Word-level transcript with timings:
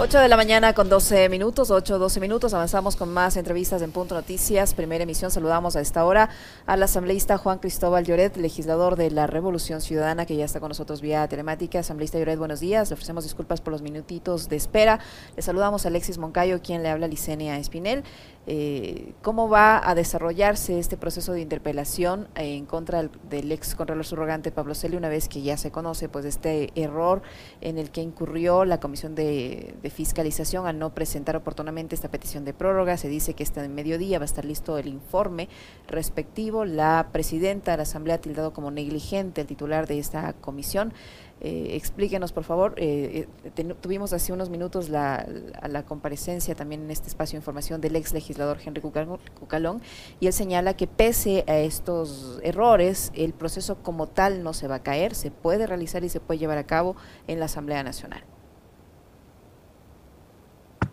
8 0.00 0.20
de 0.20 0.28
la 0.28 0.36
mañana 0.36 0.74
con 0.74 0.88
12 0.88 1.28
minutos, 1.28 1.72
8, 1.72 1.98
12 1.98 2.20
minutos. 2.20 2.54
Avanzamos 2.54 2.94
con 2.94 3.12
más 3.12 3.36
entrevistas 3.36 3.82
en 3.82 3.90
Punto 3.90 4.14
Noticias. 4.14 4.72
Primera 4.72 5.02
emisión. 5.02 5.32
Saludamos 5.32 5.74
a 5.74 5.80
esta 5.80 6.04
hora 6.04 6.30
al 6.66 6.80
asambleísta 6.84 7.36
Juan 7.36 7.58
Cristóbal 7.58 8.04
Lloret, 8.04 8.36
legislador 8.36 8.94
de 8.94 9.10
la 9.10 9.26
Revolución 9.26 9.80
Ciudadana, 9.80 10.24
que 10.24 10.36
ya 10.36 10.44
está 10.44 10.60
con 10.60 10.68
nosotros 10.68 11.00
vía 11.00 11.26
telemática. 11.26 11.80
Asambleísta 11.80 12.16
Lloret, 12.16 12.38
buenos 12.38 12.60
días. 12.60 12.90
Le 12.90 12.94
ofrecemos 12.94 13.24
disculpas 13.24 13.60
por 13.60 13.72
los 13.72 13.82
minutitos 13.82 14.48
de 14.48 14.54
espera. 14.54 15.00
Le 15.34 15.42
saludamos 15.42 15.84
a 15.84 15.88
Alexis 15.88 16.16
Moncayo, 16.16 16.62
quien 16.62 16.84
le 16.84 16.90
habla 16.90 17.08
Licenia 17.08 17.58
Espinel. 17.58 18.04
Eh, 18.50 19.12
¿Cómo 19.20 19.50
va 19.50 19.86
a 19.86 19.94
desarrollarse 19.94 20.78
este 20.78 20.96
proceso 20.96 21.34
de 21.34 21.42
interpelación 21.42 22.28
en 22.34 22.64
contra 22.64 23.02
del, 23.28 23.52
ex 23.52 23.74
contralor 23.74 24.06
subrogante 24.06 24.50
Pablo 24.50 24.74
Celi, 24.74 24.96
una 24.96 25.10
vez 25.10 25.28
que 25.28 25.42
ya 25.42 25.58
se 25.58 25.70
conoce 25.70 26.08
pues 26.08 26.24
este 26.24 26.70
error 26.74 27.20
en 27.60 27.76
el 27.76 27.90
que 27.90 28.00
incurrió 28.00 28.64
la 28.64 28.80
Comisión 28.80 29.14
de 29.14 29.74
fiscalización 29.90 30.66
al 30.66 30.78
no 30.78 30.94
presentar 30.94 31.36
oportunamente 31.36 31.94
esta 31.94 32.10
petición 32.10 32.44
de 32.44 32.54
prórroga. 32.54 32.96
Se 32.96 33.08
dice 33.08 33.34
que 33.34 33.42
este 33.42 33.68
mediodía 33.68 34.18
va 34.18 34.24
a 34.24 34.26
estar 34.26 34.44
listo 34.44 34.78
el 34.78 34.88
informe 34.88 35.48
respectivo. 35.86 36.64
La 36.64 37.08
presidenta 37.12 37.72
de 37.72 37.78
la 37.78 37.82
Asamblea 37.84 38.16
ha 38.16 38.20
tildado 38.20 38.52
como 38.52 38.70
negligente 38.70 39.40
el 39.40 39.46
titular 39.46 39.86
de 39.86 39.98
esta 39.98 40.32
comisión. 40.34 40.92
Eh, 41.40 41.76
explíquenos, 41.76 42.32
por 42.32 42.44
favor. 42.44 42.74
Eh, 42.76 43.28
eh, 43.44 43.74
tuvimos 43.80 44.12
hace 44.12 44.32
unos 44.32 44.50
minutos 44.50 44.88
la, 44.88 45.26
la, 45.68 45.84
comparecencia 45.84 46.54
también 46.54 46.82
en 46.82 46.90
este 46.90 47.08
espacio 47.08 47.36
de 47.36 47.38
información 47.38 47.80
del 47.80 47.94
ex 47.94 48.12
legislador 48.12 48.58
Henry 48.64 48.80
Cucalón 48.80 49.80
y 50.18 50.26
él 50.26 50.32
señala 50.32 50.74
que 50.74 50.88
pese 50.88 51.44
a 51.46 51.58
estos 51.58 52.40
errores, 52.42 53.12
el 53.14 53.34
proceso 53.34 53.76
como 53.82 54.08
tal 54.08 54.42
no 54.42 54.52
se 54.52 54.66
va 54.66 54.76
a 54.76 54.82
caer, 54.82 55.14
se 55.14 55.30
puede 55.30 55.66
realizar 55.66 56.02
y 56.02 56.08
se 56.08 56.18
puede 56.18 56.38
llevar 56.38 56.58
a 56.58 56.66
cabo 56.66 56.96
en 57.28 57.38
la 57.38 57.44
Asamblea 57.44 57.84
Nacional. 57.84 58.24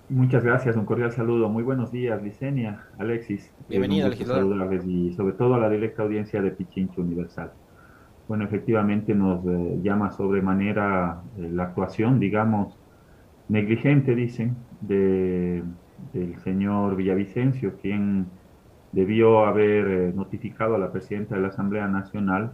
Muchas 0.09 0.44
gracias, 0.44 0.76
un 0.76 0.86
cordial 0.86 1.12
saludo. 1.12 1.49
Muy 1.49 1.63
buenos 1.63 1.91
días, 1.91 2.21
Licenia, 2.21 2.79
Alexis. 2.99 3.52
Bienvenida, 3.68 4.07
legislador. 4.07 4.85
Y 4.85 5.12
sobre 5.13 5.34
todo 5.34 5.55
a 5.55 5.57
la 5.57 5.68
directa 5.68 6.04
audiencia 6.04 6.43
de 6.43 6.52
Pichincho 6.52 7.02
Universal. 7.02 7.52
Bueno, 8.27 8.46
efectivamente 8.46 9.16
nos 9.16 9.44
eh, 9.48 9.79
llama 9.82 10.12
sobremanera 10.12 11.24
eh, 11.40 11.49
la 11.52 11.63
actuación, 11.63 12.20
digamos, 12.20 12.77
negligente, 13.49 14.13
dicen, 14.13 14.55
de, 14.82 15.63
del 16.13 16.38
señor 16.38 16.96
Villavicencio, 16.96 17.76
quien 17.82 18.27
debió 18.91 19.46
haber 19.46 19.88
eh, 19.88 20.13
notificado 20.16 20.76
a 20.76 20.77
la 20.77 20.91
presidenta 20.91 21.34
de 21.34 21.41
la 21.41 21.48
Asamblea 21.48 21.88
Nacional 21.88 22.54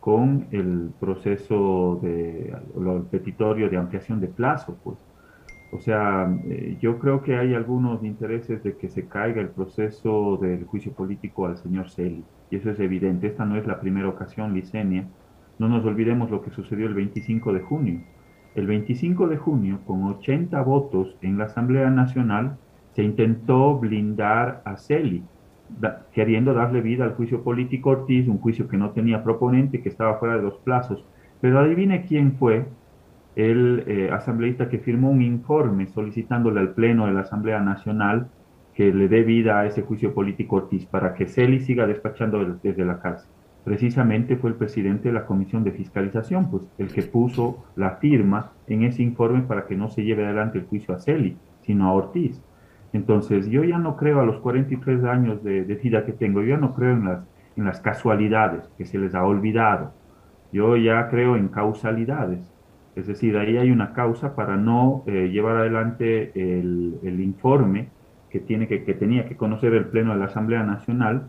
con 0.00 0.46
el 0.50 0.92
proceso 0.98 2.00
de, 2.02 2.56
el 2.74 3.02
petitorio 3.10 3.68
de 3.68 3.76
ampliación 3.76 4.18
de 4.18 4.28
plazo, 4.28 4.78
pues 4.82 4.96
o 5.72 5.80
sea, 5.80 6.32
eh, 6.48 6.76
yo 6.80 6.98
creo 6.98 7.22
que 7.22 7.36
hay 7.36 7.54
algunos 7.54 8.02
intereses 8.04 8.62
de 8.62 8.76
que 8.76 8.88
se 8.88 9.06
caiga 9.06 9.40
el 9.40 9.48
proceso 9.48 10.36
del 10.36 10.64
juicio 10.64 10.92
político 10.92 11.46
al 11.46 11.58
señor 11.58 11.90
Celi, 11.90 12.24
y 12.50 12.56
eso 12.56 12.70
es 12.70 12.80
evidente. 12.80 13.26
Esta 13.26 13.44
no 13.44 13.56
es 13.56 13.66
la 13.66 13.80
primera 13.80 14.08
ocasión, 14.08 14.54
Licenia. 14.54 15.08
No 15.58 15.68
nos 15.68 15.84
olvidemos 15.84 16.30
lo 16.30 16.42
que 16.42 16.50
sucedió 16.50 16.86
el 16.86 16.94
25 16.94 17.52
de 17.52 17.60
junio. 17.60 18.00
El 18.54 18.66
25 18.66 19.28
de 19.28 19.36
junio, 19.36 19.80
con 19.86 20.04
80 20.04 20.60
votos 20.62 21.16
en 21.20 21.38
la 21.38 21.44
Asamblea 21.44 21.90
Nacional, 21.90 22.56
se 22.92 23.02
intentó 23.02 23.78
blindar 23.78 24.62
a 24.64 24.76
Celi, 24.76 25.22
queriendo 26.12 26.54
darle 26.54 26.80
vida 26.80 27.04
al 27.04 27.14
juicio 27.14 27.42
político 27.42 27.90
Ortiz, 27.90 28.28
un 28.28 28.38
juicio 28.38 28.68
que 28.68 28.78
no 28.78 28.90
tenía 28.90 29.22
proponente, 29.22 29.82
que 29.82 29.88
estaba 29.88 30.18
fuera 30.18 30.36
de 30.36 30.42
los 30.42 30.56
plazos. 30.58 31.04
Pero 31.40 31.58
adivine 31.58 32.06
quién 32.06 32.36
fue 32.36 32.66
el 33.36 33.84
eh, 33.86 34.10
asambleísta 34.10 34.70
que 34.70 34.78
firmó 34.78 35.10
un 35.10 35.20
informe 35.20 35.86
solicitándole 35.86 36.58
al 36.58 36.70
Pleno 36.70 37.06
de 37.06 37.12
la 37.12 37.20
Asamblea 37.20 37.60
Nacional 37.60 38.28
que 38.74 38.92
le 38.92 39.08
dé 39.08 39.22
vida 39.22 39.60
a 39.60 39.66
ese 39.66 39.82
juicio 39.82 40.14
político 40.14 40.56
Ortiz 40.56 40.86
para 40.86 41.14
que 41.14 41.26
Celi 41.26 41.60
siga 41.60 41.86
despachando 41.86 42.58
desde 42.62 42.84
la 42.84 42.98
cárcel. 42.98 43.30
Precisamente 43.64 44.36
fue 44.36 44.50
el 44.50 44.56
presidente 44.56 45.08
de 45.08 45.14
la 45.14 45.26
Comisión 45.26 45.64
de 45.64 45.72
Fiscalización, 45.72 46.50
pues 46.50 46.62
el 46.78 46.88
que 46.88 47.02
puso 47.02 47.64
la 47.74 47.96
firma 47.96 48.52
en 48.66 48.84
ese 48.84 49.02
informe 49.02 49.42
para 49.42 49.66
que 49.66 49.76
no 49.76 49.88
se 49.88 50.04
lleve 50.04 50.24
adelante 50.24 50.58
el 50.58 50.66
juicio 50.66 50.94
a 50.94 50.98
Celi, 50.98 51.36
sino 51.62 51.88
a 51.88 51.92
Ortiz. 51.92 52.40
Entonces, 52.92 53.48
yo 53.48 53.64
ya 53.64 53.78
no 53.78 53.96
creo 53.96 54.20
a 54.20 54.24
los 54.24 54.38
43 54.38 55.04
años 55.04 55.42
de, 55.42 55.64
de 55.64 55.74
vida 55.74 56.06
que 56.06 56.12
tengo, 56.12 56.40
yo 56.40 56.50
ya 56.50 56.56
no 56.58 56.74
creo 56.74 56.92
en 56.92 57.04
las, 57.04 57.26
en 57.56 57.64
las 57.64 57.80
casualidades 57.80 58.70
que 58.78 58.86
se 58.86 58.98
les 58.98 59.14
ha 59.14 59.24
olvidado. 59.24 59.92
Yo 60.52 60.76
ya 60.76 61.08
creo 61.08 61.36
en 61.36 61.48
causalidades 61.48 62.55
es 62.96 63.06
decir, 63.06 63.36
ahí 63.36 63.58
hay 63.58 63.70
una 63.70 63.92
causa 63.92 64.34
para 64.34 64.56
no 64.56 65.04
eh, 65.06 65.28
llevar 65.28 65.58
adelante 65.58 66.32
el, 66.34 67.20
informe 67.20 67.88
que, 68.30 68.40
tenía 68.40 69.26
que 69.28 69.36
conocer 69.36 69.74
el 69.74 69.84
Pleno 69.86 70.14
de 70.14 70.18
la 70.18 70.24
Asamblea 70.24 70.62
Nacional 70.62 71.28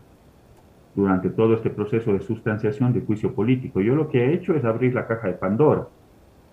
durante 0.94 1.28
todo 1.28 1.54
este 1.54 1.68
proceso 1.68 2.14
de 2.14 2.20
sustanciación 2.20 2.94
de 2.94 3.02
juicio 3.02 3.34
político. 3.34 3.82
Yo 3.82 3.94
lo 3.94 4.08
que 4.08 4.24
he 4.24 4.34
hecho 4.34 4.54
es 4.54 4.64
abrir 4.64 4.94
la 4.94 5.06
caja 5.06 5.28
de 5.28 5.34
Pandora. 5.34 5.86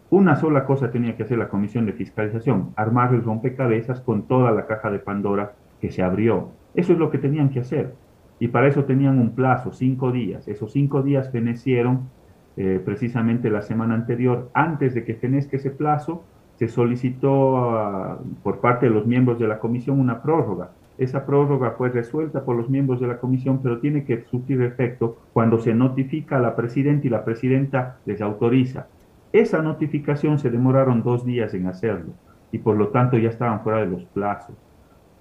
Una 0.09 0.35
sola 0.35 0.65
cosa 0.65 0.91
tenía 0.91 1.15
que 1.15 1.23
hacer 1.23 1.37
la 1.37 1.47
Comisión 1.47 1.85
de 1.85 1.93
Fiscalización, 1.93 2.73
armar 2.75 3.13
el 3.13 3.23
rompecabezas 3.23 4.01
con 4.01 4.27
toda 4.27 4.51
la 4.51 4.67
caja 4.67 4.91
de 4.91 4.99
Pandora 4.99 5.53
que 5.79 5.91
se 5.91 6.03
abrió. 6.03 6.49
Eso 6.73 6.91
es 6.91 6.99
lo 6.99 7.09
que 7.09 7.19
tenían 7.19 7.49
que 7.49 7.61
hacer. 7.61 7.95
Y 8.37 8.49
para 8.49 8.67
eso 8.67 8.83
tenían 8.83 9.17
un 9.17 9.33
plazo, 9.33 9.71
cinco 9.71 10.11
días. 10.11 10.45
Esos 10.49 10.73
cinco 10.73 11.01
días 11.03 11.31
fenecieron 11.31 12.09
eh, 12.57 12.81
precisamente 12.83 13.49
la 13.49 13.61
semana 13.61 13.95
anterior, 13.95 14.49
antes 14.53 14.93
de 14.93 15.03
que 15.03 15.15
fenezca 15.15 15.57
ese 15.57 15.71
plazo, 15.71 16.23
se 16.57 16.67
solicitó 16.67 17.57
ah, 17.57 18.19
por 18.43 18.59
parte 18.59 18.87
de 18.87 18.91
los 18.93 19.05
miembros 19.05 19.39
de 19.39 19.47
la 19.47 19.59
comisión 19.59 19.99
una 19.99 20.21
prórroga. 20.21 20.69
Esa 20.97 21.25
prórroga 21.25 21.71
fue 21.71 21.89
resuelta 21.89 22.45
por 22.45 22.55
los 22.55 22.69
miembros 22.69 23.01
de 23.01 23.07
la 23.07 23.17
comisión, 23.17 23.59
pero 23.61 23.79
tiene 23.79 24.05
que 24.05 24.23
surtir 24.23 24.61
efecto 24.61 25.17
cuando 25.33 25.59
se 25.59 25.73
notifica 25.73 26.37
a 26.37 26.39
la 26.39 26.55
presidenta 26.55 27.07
y 27.07 27.09
la 27.09 27.25
presidenta 27.25 27.97
les 28.05 28.21
autoriza. 28.21 28.87
Esa 29.33 29.61
notificación 29.61 30.39
se 30.39 30.49
demoraron 30.49 31.03
dos 31.03 31.25
días 31.25 31.53
en 31.53 31.67
hacerlo 31.67 32.13
y 32.53 32.59
por 32.59 32.77
lo 32.77 32.87
tanto 32.87 33.17
ya 33.17 33.27
estaban 33.27 33.61
fuera 33.61 33.79
de 33.79 33.87
los 33.87 34.05
plazos. 34.05 34.55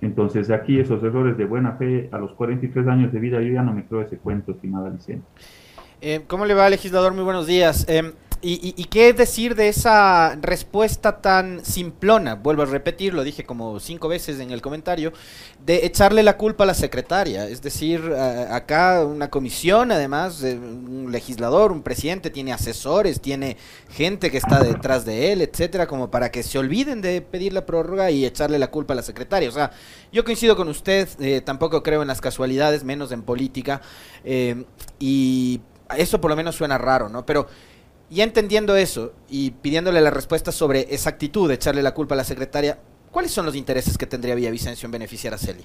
Entonces, 0.01 0.51
aquí 0.51 0.79
esos 0.79 1.03
errores 1.03 1.37
de 1.37 1.47
buena 1.47 1.73
fe 1.73 2.09
a 2.13 2.19
los 2.19 2.33
43 2.35 2.87
años 2.87 3.13
de 3.13 3.19
vida, 3.19 3.41
yo 3.41 3.53
ya 3.53 3.63
no 3.63 3.73
me 3.73 3.85
creo 3.85 4.03
ese 4.03 4.19
cuento, 4.19 4.53
estimada 4.53 4.91
Vicente. 4.91 5.27
Eh, 6.07 6.21
¿Cómo 6.27 6.45
le 6.45 6.53
va, 6.53 6.69
legislador? 6.69 7.15
Muy 7.15 7.25
buenos 7.25 7.47
días. 7.47 7.87
Em, 7.89 8.13
y, 8.43 8.85
qué 8.91 9.15
decir 9.15 9.55
de 9.55 9.69
esa 9.69 10.37
respuesta 10.37 11.23
tan 11.23 11.65
simplona? 11.65 12.35
Vuelvo 12.35 12.61
a 12.61 12.67
repetir, 12.67 13.15
lo 13.15 13.25
dije 13.25 13.47
como 13.47 13.81
cinco 13.81 14.07
veces 14.09 14.39
en 14.39 14.51
el 14.51 14.61
comentario, 14.61 15.15
de 15.65 15.87
echarle 15.87 16.23
la 16.23 16.37
culpa 16.37 16.65
a 16.65 16.67
la 16.67 16.75
secretaria. 16.75 17.49
Es 17.49 17.63
decir, 17.63 18.03
acá 18.51 19.03
una 19.03 19.31
comisión, 19.31 19.93
además, 19.93 20.43
un 20.43 21.09
legislador, 21.11 21.73
un 21.73 21.83
presidente, 21.83 22.29
tiene 22.29 22.53
asesores, 22.53 23.23
tiene 23.23 23.57
gente 23.89 24.31
que 24.31 24.37
está 24.37 24.63
detrás 24.63 25.07
de 25.07 25.33
él, 25.33 25.41
etcétera, 25.41 25.87
como 25.87 26.11
para 26.11 26.31
que 26.31 26.43
se 26.43 26.59
olviden 26.59 27.01
de 27.01 27.23
pedir 27.23 27.55
la 27.55 27.65
prórroga 27.65 28.11
y 28.11 28.27
echarle 28.27 28.59
la 28.59 28.71
culpa 28.71 28.93
a 28.93 28.97
la 28.97 29.03
secretaria. 29.03 29.49
O 29.49 29.53
sea, 29.53 29.71
yo 30.13 30.23
coincido 30.23 30.55
con 30.55 30.69
usted, 30.69 31.09
eh, 31.19 31.41
tampoco 31.41 31.83
creo 31.83 32.03
en 32.03 32.09
las 32.09 32.21
casualidades, 32.21 32.85
menos 32.85 33.11
en 33.11 33.23
política. 33.23 33.81
Eh, 34.23 34.67
y 34.99 35.63
eso 35.97 36.21
por 36.21 36.31
lo 36.31 36.37
menos 36.37 36.55
suena 36.55 36.79
raro, 36.79 37.09
¿no? 37.09 37.25
Pero 37.27 37.47
ya 38.11 38.25
entendiendo 38.25 38.77
eso 38.77 39.13
y 39.29 39.51
pidiéndole 39.51 40.01
la 40.01 40.11
respuesta 40.11 40.53
sobre 40.53 40.95
esa 40.95 41.11
actitud 41.11 41.49
de 41.49 41.55
echarle 41.55 41.83
la 41.83 41.95
culpa 41.95 42.15
a 42.15 42.19
la 42.19 42.25
secretaria, 42.25 42.79
¿cuáles 43.11 43.33
son 43.33 43.47
los 43.47 43.57
intereses 43.57 43.99
que 43.99 44.07
tendría 44.07 44.35
Villavicencio 44.35 44.87
en 44.87 44.93
beneficiar 44.93 45.35
a 45.35 45.39
Celi? 45.39 45.65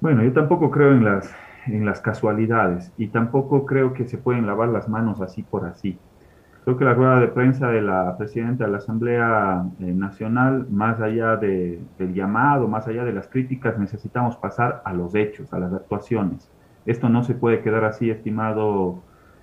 Bueno, 0.00 0.24
yo 0.24 0.32
tampoco 0.32 0.70
creo 0.70 0.92
en 0.92 1.04
las, 1.04 1.30
en 1.66 1.84
las 1.84 2.00
casualidades 2.00 2.90
y 2.96 3.08
tampoco 3.08 3.66
creo 3.66 3.92
que 3.92 4.06
se 4.06 4.18
pueden 4.18 4.46
lavar 4.46 4.68
las 4.68 4.88
manos 4.88 5.20
así 5.20 5.42
por 5.42 5.66
así. 5.66 5.98
Creo 6.64 6.76
que 6.76 6.84
la 6.84 6.94
rueda 6.94 7.20
de 7.20 7.28
prensa 7.28 7.68
de 7.68 7.80
la 7.80 8.16
presidenta 8.18 8.64
de 8.64 8.70
la 8.70 8.78
Asamblea 8.78 9.64
eh, 9.80 9.84
Nacional, 9.92 10.66
más 10.70 11.00
allá 11.00 11.36
de, 11.36 11.80
del 11.98 12.12
llamado, 12.12 12.68
más 12.68 12.86
allá 12.86 13.04
de 13.04 13.12
las 13.12 13.28
críticas, 13.28 13.78
necesitamos 13.78 14.36
pasar 14.36 14.82
a 14.84 14.92
los 14.92 15.14
hechos, 15.14 15.52
a 15.52 15.58
las 15.58 15.72
actuaciones. 15.72 16.50
Esto 16.86 17.08
no 17.08 17.24
se 17.24 17.34
puede 17.34 17.60
quedar 17.60 17.84
así, 17.84 18.10
estimado 18.10 19.02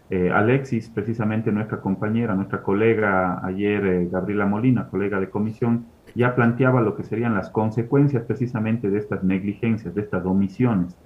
eh, 0.09 0.31
Alexis, 0.31 0.89
precisamente 0.89 1.51
nuestra 1.51 1.81
compañera, 1.81 2.33
nuestra 2.33 2.63
colega 2.63 3.45
ayer, 3.45 3.85
eh, 3.85 4.07
Gabriela 4.09 4.45
Molina, 4.45 4.87
colega 4.87 5.19
de 5.19 5.29
comisión, 5.29 5.85
ya 6.15 6.33
planteaba 6.33 6.81
lo 6.81 6.95
que 6.95 7.03
serían 7.03 7.33
las 7.33 7.49
consecuencias 7.49 8.23
precisamente 8.23 8.89
de 8.89 8.99
estas 8.99 9.23
negligencias, 9.23 9.93
de 9.93 10.01
estas 10.01 10.25
omisiones. 10.25 10.97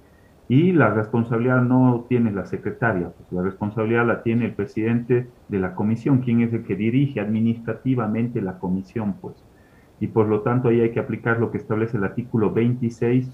Y 0.48 0.72
la 0.72 0.90
responsabilidad 0.90 1.62
no 1.62 2.06
tiene 2.08 2.30
la 2.30 2.46
secretaria, 2.46 3.10
pues 3.10 3.32
la 3.32 3.42
responsabilidad 3.42 4.06
la 4.06 4.22
tiene 4.22 4.44
el 4.44 4.54
presidente 4.54 5.28
de 5.48 5.58
la 5.58 5.74
comisión, 5.74 6.20
quien 6.20 6.42
es 6.42 6.52
el 6.52 6.64
que 6.64 6.76
dirige 6.76 7.20
administrativamente 7.20 8.40
la 8.40 8.58
comisión, 8.58 9.14
pues. 9.20 9.34
Y 9.98 10.08
por 10.08 10.28
lo 10.28 10.42
tanto 10.42 10.68
ahí 10.68 10.80
hay 10.80 10.90
que 10.90 11.00
aplicar 11.00 11.38
lo 11.40 11.50
que 11.50 11.58
establece 11.58 11.96
el 11.96 12.04
artículo 12.04 12.52
26 12.52 13.30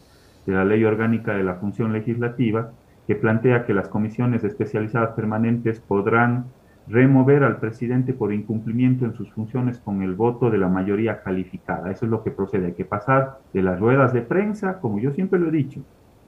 de 0.47 0.53
la 0.53 0.65
Ley 0.65 0.85
Orgánica 0.85 1.35
de 1.35 1.45
la 1.45 1.57
Función 1.57 1.93
Legislativa, 1.93 2.73
que 3.09 3.17
plantea 3.17 3.65
que 3.65 3.73
las 3.73 3.89
comisiones 3.89 4.45
especializadas 4.45 5.15
permanentes 5.15 5.81
podrán 5.81 6.45
remover 6.89 7.43
al 7.43 7.57
presidente 7.57 8.13
por 8.13 8.35
incumplimiento 8.35 9.07
en 9.07 9.15
sus 9.15 9.33
funciones 9.33 9.79
con 9.79 10.03
el 10.03 10.15
voto 10.15 10.51
de 10.51 10.59
la 10.59 10.69
mayoría 10.69 11.23
calificada. 11.23 11.91
Eso 11.91 12.05
es 12.05 12.11
lo 12.11 12.23
que 12.23 12.31
procede. 12.31 12.67
Hay 12.67 12.73
que 12.75 12.85
pasar 12.85 13.39
de 13.55 13.63
las 13.63 13.81
ruedas 13.81 14.13
de 14.13 14.21
prensa, 14.21 14.79
como 14.81 14.99
yo 14.99 15.11
siempre 15.11 15.39
lo 15.39 15.49
he 15.49 15.53
dicho, 15.53 15.81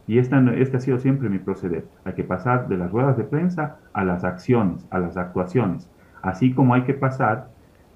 y 0.07 0.19
esta, 0.19 0.41
este 0.55 0.79
ha 0.79 0.81
sido 0.81 0.99
siempre 0.99 1.29
mi 1.29 1.39
proceder. 1.39 1.85
Hay 2.05 2.15
que 2.15 2.25
pasar 2.25 2.67
de 2.67 2.79
las 2.79 2.91
ruedas 2.91 3.19
de 3.19 3.25
prensa 3.25 3.77
a 3.93 4.03
las 4.03 4.25
acciones, 4.25 4.87
a 4.91 4.99
las 4.99 5.19
actuaciones. 5.19 5.87
Así 6.23 6.55
como 6.55 6.73
hay 6.73 6.85
que 6.85 6.95
pasar 6.95 7.49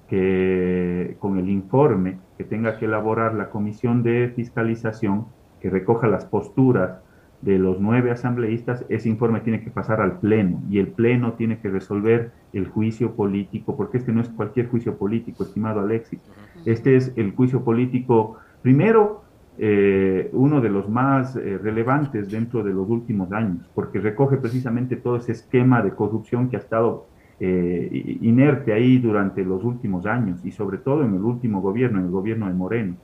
que 0.07 1.17
con 1.17 1.39
el 1.39 1.49
informe 1.49 2.19
que 2.37 2.43
tenga 2.43 2.77
que 2.77 2.85
elaborar 2.85 3.33
la 3.33 3.49
comisión 3.49 4.03
de 4.03 4.31
fiscalización, 4.35 5.25
que 5.59 5.71
recoja 5.71 6.05
las 6.05 6.25
posturas 6.25 6.99
de 7.45 7.59
los 7.59 7.79
nueve 7.79 8.09
asambleístas, 8.09 8.85
ese 8.89 9.07
informe 9.07 9.39
tiene 9.39 9.61
que 9.61 9.69
pasar 9.69 10.01
al 10.01 10.19
Pleno 10.19 10.63
y 10.67 10.79
el 10.79 10.87
Pleno 10.87 11.33
tiene 11.33 11.59
que 11.59 11.69
resolver 11.69 12.31
el 12.53 12.67
juicio 12.67 13.15
político, 13.15 13.77
porque 13.77 13.99
este 13.99 14.11
no 14.11 14.21
es 14.21 14.29
cualquier 14.29 14.67
juicio 14.67 14.97
político, 14.97 15.43
estimado 15.43 15.79
Alexis. 15.79 16.19
Este 16.65 16.95
es 16.95 17.13
el 17.15 17.35
juicio 17.35 17.63
político, 17.63 18.37
primero, 18.63 19.21
eh, 19.59 20.31
uno 20.33 20.59
de 20.59 20.69
los 20.69 20.89
más 20.89 21.35
eh, 21.35 21.59
relevantes 21.61 22.31
dentro 22.31 22.63
de 22.63 22.73
los 22.73 22.89
últimos 22.89 23.31
años, 23.31 23.69
porque 23.75 23.99
recoge 23.99 24.37
precisamente 24.37 24.95
todo 24.95 25.17
ese 25.17 25.33
esquema 25.33 25.83
de 25.83 25.91
corrupción 25.91 26.49
que 26.49 26.57
ha 26.57 26.59
estado 26.59 27.05
eh, 27.39 28.17
inerte 28.21 28.73
ahí 28.73 28.97
durante 28.97 29.45
los 29.45 29.63
últimos 29.63 30.07
años 30.07 30.43
y 30.43 30.51
sobre 30.51 30.79
todo 30.79 31.03
en 31.03 31.13
el 31.13 31.21
último 31.21 31.61
gobierno, 31.61 31.99
en 31.99 32.05
el 32.05 32.11
gobierno 32.11 32.47
de 32.47 32.53
Moreno. 32.53 32.95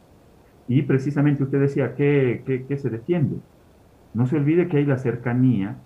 Y 0.68 0.82
precisamente 0.82 1.44
usted 1.44 1.60
decía, 1.60 1.94
¿qué, 1.94 2.42
qué, 2.68 2.78
se 2.78 2.90
defiende? 2.90 3.38
No 4.14 4.26
se 4.28 4.38
olvide 4.38 4.68
que 4.68 4.78
hay 4.78 4.86
la 4.86 4.98
cercanía 4.98 5.78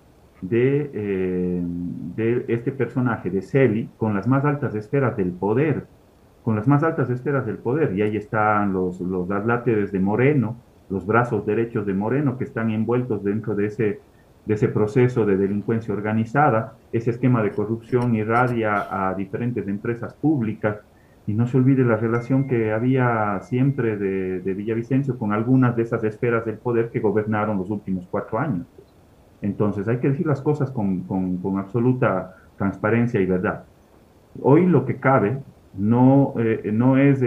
de, 0.41 0.91
eh, 0.93 2.45
este 2.47 2.71
personaje, 2.71 3.29
de 3.29 3.41
Celi, 3.41 3.89
con 3.97 4.13
las 4.13 4.27
más 4.27 4.45
altas 4.45 4.75
esferas 4.75 5.15
del 5.17 5.31
poder, 5.31 5.85
con 6.43 6.55
las 6.55 6.67
más 6.67 6.83
altas 6.83 7.09
esferas 7.09 7.45
del 7.45 7.57
poder. 7.57 7.95
Y 7.95 8.01
ahí 8.01 8.17
están 8.17 8.73
los, 8.73 8.99
los 9.01 9.27
de 9.27 9.99
Moreno, 9.99 10.57
los 10.89 11.05
brazos 11.05 11.45
derechos 11.45 11.85
de 11.85 11.93
Moreno 11.93 12.37
que 12.37 12.43
están 12.43 12.69
envueltos 12.71 13.23
dentro 13.23 13.55
de 13.55 13.67
ese 13.67 13.99
de 14.45 14.53
ese 14.53 14.67
proceso 14.67 15.25
de 15.25 15.37
delincuencia 15.37 15.93
organizada, 15.93 16.75
ese 16.91 17.11
esquema 17.11 17.41
de 17.41 17.51
corrupción 17.51 18.15
irradia 18.15 19.09
a 19.09 19.13
diferentes 19.15 19.67
empresas 19.67 20.13
públicas 20.13 20.77
y 21.27 21.33
no 21.33 21.47
se 21.47 21.57
olvide 21.57 21.83
la 21.83 21.95
relación 21.95 22.47
que 22.47 22.71
había 22.71 23.39
siempre 23.41 23.97
de, 23.97 24.41
de 24.41 24.53
Villavicencio 24.53 25.17
con 25.17 25.33
algunas 25.33 25.75
de 25.75 25.83
esas 25.83 26.03
esferas 26.03 26.45
del 26.45 26.57
poder 26.57 26.91
que 26.91 26.99
gobernaron 26.99 27.57
los 27.57 27.69
últimos 27.69 28.07
cuatro 28.09 28.37
años. 28.37 28.67
Entonces 29.41 29.87
hay 29.87 29.97
que 29.97 30.09
decir 30.09 30.25
las 30.25 30.41
cosas 30.41 30.71
con, 30.71 31.01
con, 31.01 31.57
absoluta 31.57 32.35
transparencia 32.57 33.19
y 33.19 33.25
verdad. 33.25 33.63
Hoy 34.41 34.65
lo 34.65 34.85
que 34.85 34.97
cabe 34.97 35.39
no, 35.77 36.33
eh, 36.37 36.71
no 36.71 36.97
es 36.97 37.21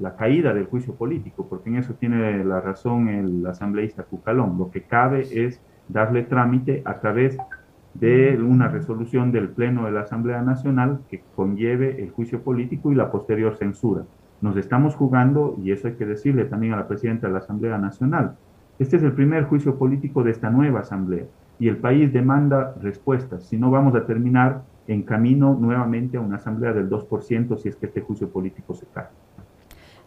la 0.00 0.16
caída 0.16 0.54
del 0.54 0.66
juicio 0.66 0.94
político, 0.94 1.46
porque 1.48 1.70
en 1.70 1.76
eso 1.76 1.94
tiene 1.94 2.44
la 2.44 2.60
razón 2.60 3.08
el 3.08 3.46
asambleísta 3.46 4.04
Cucalón. 4.04 4.58
Lo 4.58 4.70
que 4.70 4.82
cabe 4.82 5.26
es 5.32 5.60
darle 5.88 6.22
trámite 6.22 6.82
a 6.84 6.98
través 6.98 7.36
de 8.00 8.38
una 8.42 8.68
resolución 8.68 9.32
del 9.32 9.48
Pleno 9.48 9.86
de 9.86 9.92
la 9.92 10.00
Asamblea 10.00 10.42
Nacional 10.42 11.00
que 11.08 11.22
conlleve 11.34 12.02
el 12.02 12.10
juicio 12.10 12.42
político 12.42 12.92
y 12.92 12.94
la 12.94 13.10
posterior 13.10 13.56
censura. 13.56 14.02
Nos 14.42 14.56
estamos 14.56 14.94
jugando, 14.94 15.56
y 15.62 15.72
eso 15.72 15.88
hay 15.88 15.94
que 15.94 16.04
decirle 16.04 16.44
también 16.44 16.74
a 16.74 16.76
la 16.76 16.88
presidenta 16.88 17.26
de 17.26 17.32
la 17.32 17.38
Asamblea 17.38 17.78
Nacional, 17.78 18.36
este 18.78 18.96
es 18.96 19.02
el 19.02 19.12
primer 19.12 19.44
juicio 19.44 19.78
político 19.78 20.22
de 20.22 20.32
esta 20.32 20.50
nueva 20.50 20.80
Asamblea 20.80 21.24
y 21.58 21.68
el 21.68 21.78
país 21.78 22.12
demanda 22.12 22.74
respuestas, 22.82 23.48
si 23.48 23.56
no 23.56 23.70
vamos 23.70 23.94
a 23.94 24.04
terminar 24.04 24.62
en 24.86 25.02
camino 25.02 25.56
nuevamente 25.58 26.18
a 26.18 26.20
una 26.20 26.36
Asamblea 26.36 26.74
del 26.74 26.90
2% 26.90 27.56
si 27.56 27.68
es 27.70 27.76
que 27.76 27.86
este 27.86 28.02
juicio 28.02 28.30
político 28.30 28.74
se 28.74 28.86
cae. 28.92 29.06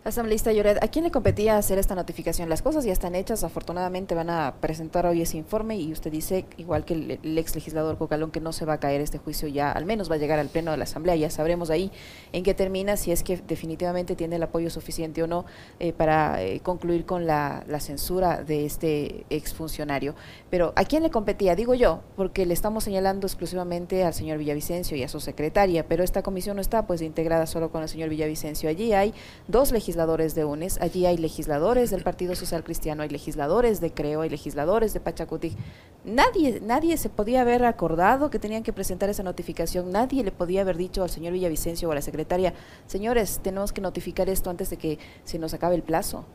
Asambleísta 0.10 0.52
Lloret, 0.52 0.84
¿a 0.84 0.88
quién 0.88 1.06
le 1.06 1.12
competía 1.12 1.56
hacer 1.56 1.78
esta 1.78 1.94
notificación? 1.94 2.50
Las 2.50 2.64
cosas 2.64 2.84
ya 2.84 2.92
están 2.92 3.14
hechas, 3.14 3.44
afortunadamente 3.44 4.16
van 4.16 4.32
a 4.32 4.56
presentar 4.60 5.06
hoy 5.06 5.22
ese 5.22 5.38
informe 5.38 5.78
y 5.78 5.92
usted 5.92 6.12
dice, 6.12 6.46
igual 6.58 6.84
que 6.84 6.96
el, 6.96 7.38
ex 7.38 7.54
legislador 7.54 7.96
Cocalón, 8.00 8.32
que 8.32 8.40
no 8.42 8.52
se 8.52 8.66
va 8.66 8.74
a 8.74 8.80
caer 8.80 9.02
este 9.02 9.20
juicio 9.20 9.48
ya, 9.48 9.72
al 9.72 9.86
menos 9.86 10.10
va 10.10 10.16
a 10.16 10.18
llegar 10.18 10.40
al 10.40 10.50
pleno 10.50 10.72
de 10.72 10.78
la 10.78 10.86
Asamblea, 10.86 11.16
ya 11.16 11.30
sabremos 11.30 11.70
ahí 11.70 11.92
en 12.34 12.44
qué 12.44 12.56
termina, 12.56 12.98
si 12.98 13.12
es 13.12 13.22
que 13.22 13.38
definitivamente 13.38 14.16
tiene 14.16 14.38
el 14.38 14.44
apoyo 14.44 14.72
suficiente 14.72 15.22
o 15.22 15.28
no 15.28 15.46
eh, 15.80 15.94
para 15.94 16.42
eh, 16.42 16.60
concluir 16.62 17.06
con 17.06 17.28
la, 17.28 17.64
censura 17.80 18.44
de 18.44 18.66
este 18.66 19.26
exfuncionario. 19.30 20.16
Pero 20.50 20.74
¿a 20.76 20.86
quién 20.86 21.04
le 21.04 21.12
competía? 21.12 21.56
Digo 21.56 21.76
yo, 21.76 22.02
porque 22.16 22.48
le 22.48 22.56
estamos 22.56 22.84
señalando 22.84 23.28
exclusivamente 23.28 24.04
al 24.04 24.16
señor 24.16 24.40
Villavicencio 24.40 24.98
y 24.98 25.04
a 25.04 25.08
su 25.08 25.20
secretaria, 25.20 25.88
pero 25.88 26.04
esta 26.04 26.24
comisión 26.24 26.56
no 26.56 26.62
está 26.62 26.88
pues 26.88 27.04
integrada 27.04 27.46
solo 27.46 27.70
con 27.70 27.84
el 27.84 27.90
señor 27.90 28.10
Villavicencio. 28.10 28.70
Allí 28.70 28.92
hay 28.94 29.14
dos 29.48 29.72
legisladores 29.72 29.99
de 30.07 30.46
UNES, 30.46 30.80
allí 30.81 31.06
hay 31.06 31.18
legisladores 31.18 31.92
del 31.92 32.04
Partido 32.04 32.34
Social 32.34 32.63
Cristiano, 32.63 33.04
hay 33.04 33.10
legisladores 33.10 33.81
de 33.81 33.92
Creo, 33.92 34.22
hay 34.22 34.30
legisladores 34.30 34.94
de 34.94 35.01
Pachacutic. 35.01 35.57
Nadie, 36.06 36.62
nadie 36.62 36.96
se 36.96 37.10
podía 37.10 37.42
haber 37.42 37.66
acordado 37.66 38.30
que 38.30 38.40
tenían 38.40 38.63
que 38.63 38.72
presentar 38.72 39.10
esa 39.10 39.24
notificación, 39.24 39.92
nadie 39.92 40.24
le 40.24 40.31
podía 40.31 40.62
haber 40.62 40.78
dicho 40.78 41.04
al 41.04 41.10
señor 41.10 41.34
Villavicencio 41.34 41.90
o 41.90 41.92
a 41.92 41.96
la 41.96 42.01
secretaria, 42.01 42.54
señores, 42.86 43.42
tenemos 43.44 43.74
que 43.74 43.81
notificar 43.81 44.30
esto 44.30 44.50
antes 44.50 44.69
de 44.69 44.78
que 44.78 45.00
se 45.25 45.38
nos 45.38 45.54
acabe 45.54 45.75
el 45.75 45.84
plazo. 45.84 46.25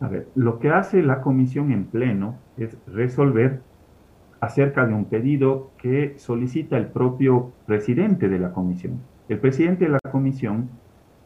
A 0.00 0.08
ver, 0.08 0.26
lo 0.34 0.58
que 0.58 0.70
hace 0.70 1.04
la 1.04 1.20
comisión 1.20 1.70
en 1.70 1.84
pleno 1.84 2.36
es 2.56 2.76
resolver 2.88 3.60
acerca 4.40 4.86
de 4.86 4.94
un 4.94 5.04
pedido 5.04 5.70
que 5.78 6.14
solicita 6.18 6.76
el 6.76 6.88
propio 6.88 7.52
presidente 7.66 8.28
de 8.28 8.40
la 8.40 8.52
comisión. 8.52 9.00
El 9.28 9.38
presidente 9.38 9.84
de 9.84 9.92
la 9.92 10.00
comisión 10.10 10.68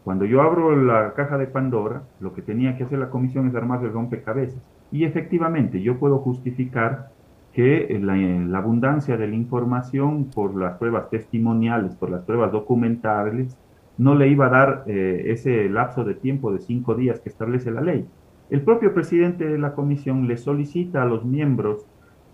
cuando 0.04 0.26
yo 0.26 0.42
abro 0.42 0.76
la 0.76 1.14
caja 1.14 1.38
de 1.38 1.46
Pandora, 1.46 2.02
lo 2.20 2.34
que 2.34 2.42
tenía 2.42 2.76
que 2.76 2.84
hacer 2.84 2.98
la 2.98 3.08
comisión 3.08 3.48
es 3.48 3.54
armar 3.54 3.82
el 3.82 3.92
rompecabezas. 3.92 4.62
Y 4.92 5.04
efectivamente, 5.04 5.80
yo 5.80 5.98
puedo 5.98 6.18
justificar 6.18 7.08
que 7.54 7.98
la, 8.02 8.58
abundancia 8.58 9.16
de 9.16 9.26
la 9.26 9.34
información 9.34 10.26
por 10.26 10.54
las 10.56 10.76
pruebas 10.76 11.08
testimoniales, 11.08 11.94
por 11.94 12.10
las 12.10 12.22
pruebas 12.22 12.52
documentales, 12.52 13.56
no 13.96 14.14
le 14.14 14.28
iba 14.28 14.46
a 14.46 14.50
dar 14.50 14.84
eh, 14.86 15.22
ese 15.28 15.70
lapso 15.70 16.04
de 16.04 16.14
tiempo 16.14 16.52
de 16.52 16.58
cinco 16.58 16.94
días 16.94 17.20
que 17.20 17.30
establece 17.30 17.70
la 17.70 17.80
ley. 17.80 18.06
El 18.50 18.60
propio 18.60 18.92
presidente 18.92 19.46
de 19.46 19.58
la 19.58 19.72
comisión 19.72 20.28
le 20.28 20.36
solicita 20.36 21.02
a 21.02 21.06
los 21.06 21.24
miembros 21.24 21.86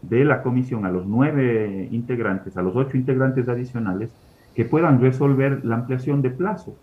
de 0.03 0.25
la 0.25 0.43
comisión, 0.43 0.87
a 0.87 0.91
los 0.91 1.07
nueve 1.07 1.87
integrantes, 1.93 2.57
a 2.57 2.63
los 2.63 2.75
ocho 2.75 2.97
integrantes 2.97 3.49
adicionales, 3.49 4.13
que 4.57 4.65
puedan 4.65 5.01
resolver 5.01 5.65
la 5.65 5.77
ampliación 5.77 6.21
de 6.21 6.31
plazo 6.31 6.75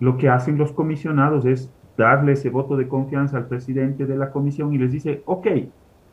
lo 0.00 0.16
que 0.16 0.28
hacen 0.28 0.58
los 0.58 0.72
comisionados 0.72 1.44
es 1.44 1.72
darle 1.96 2.32
ese 2.32 2.50
voto 2.50 2.76
de 2.76 2.88
confianza 2.88 3.36
al 3.36 3.46
presidente 3.46 4.06
de 4.06 4.16
la 4.16 4.30
comisión 4.30 4.72
y 4.72 4.78
les 4.78 4.90
dice, 4.90 5.22
ok, 5.26 5.46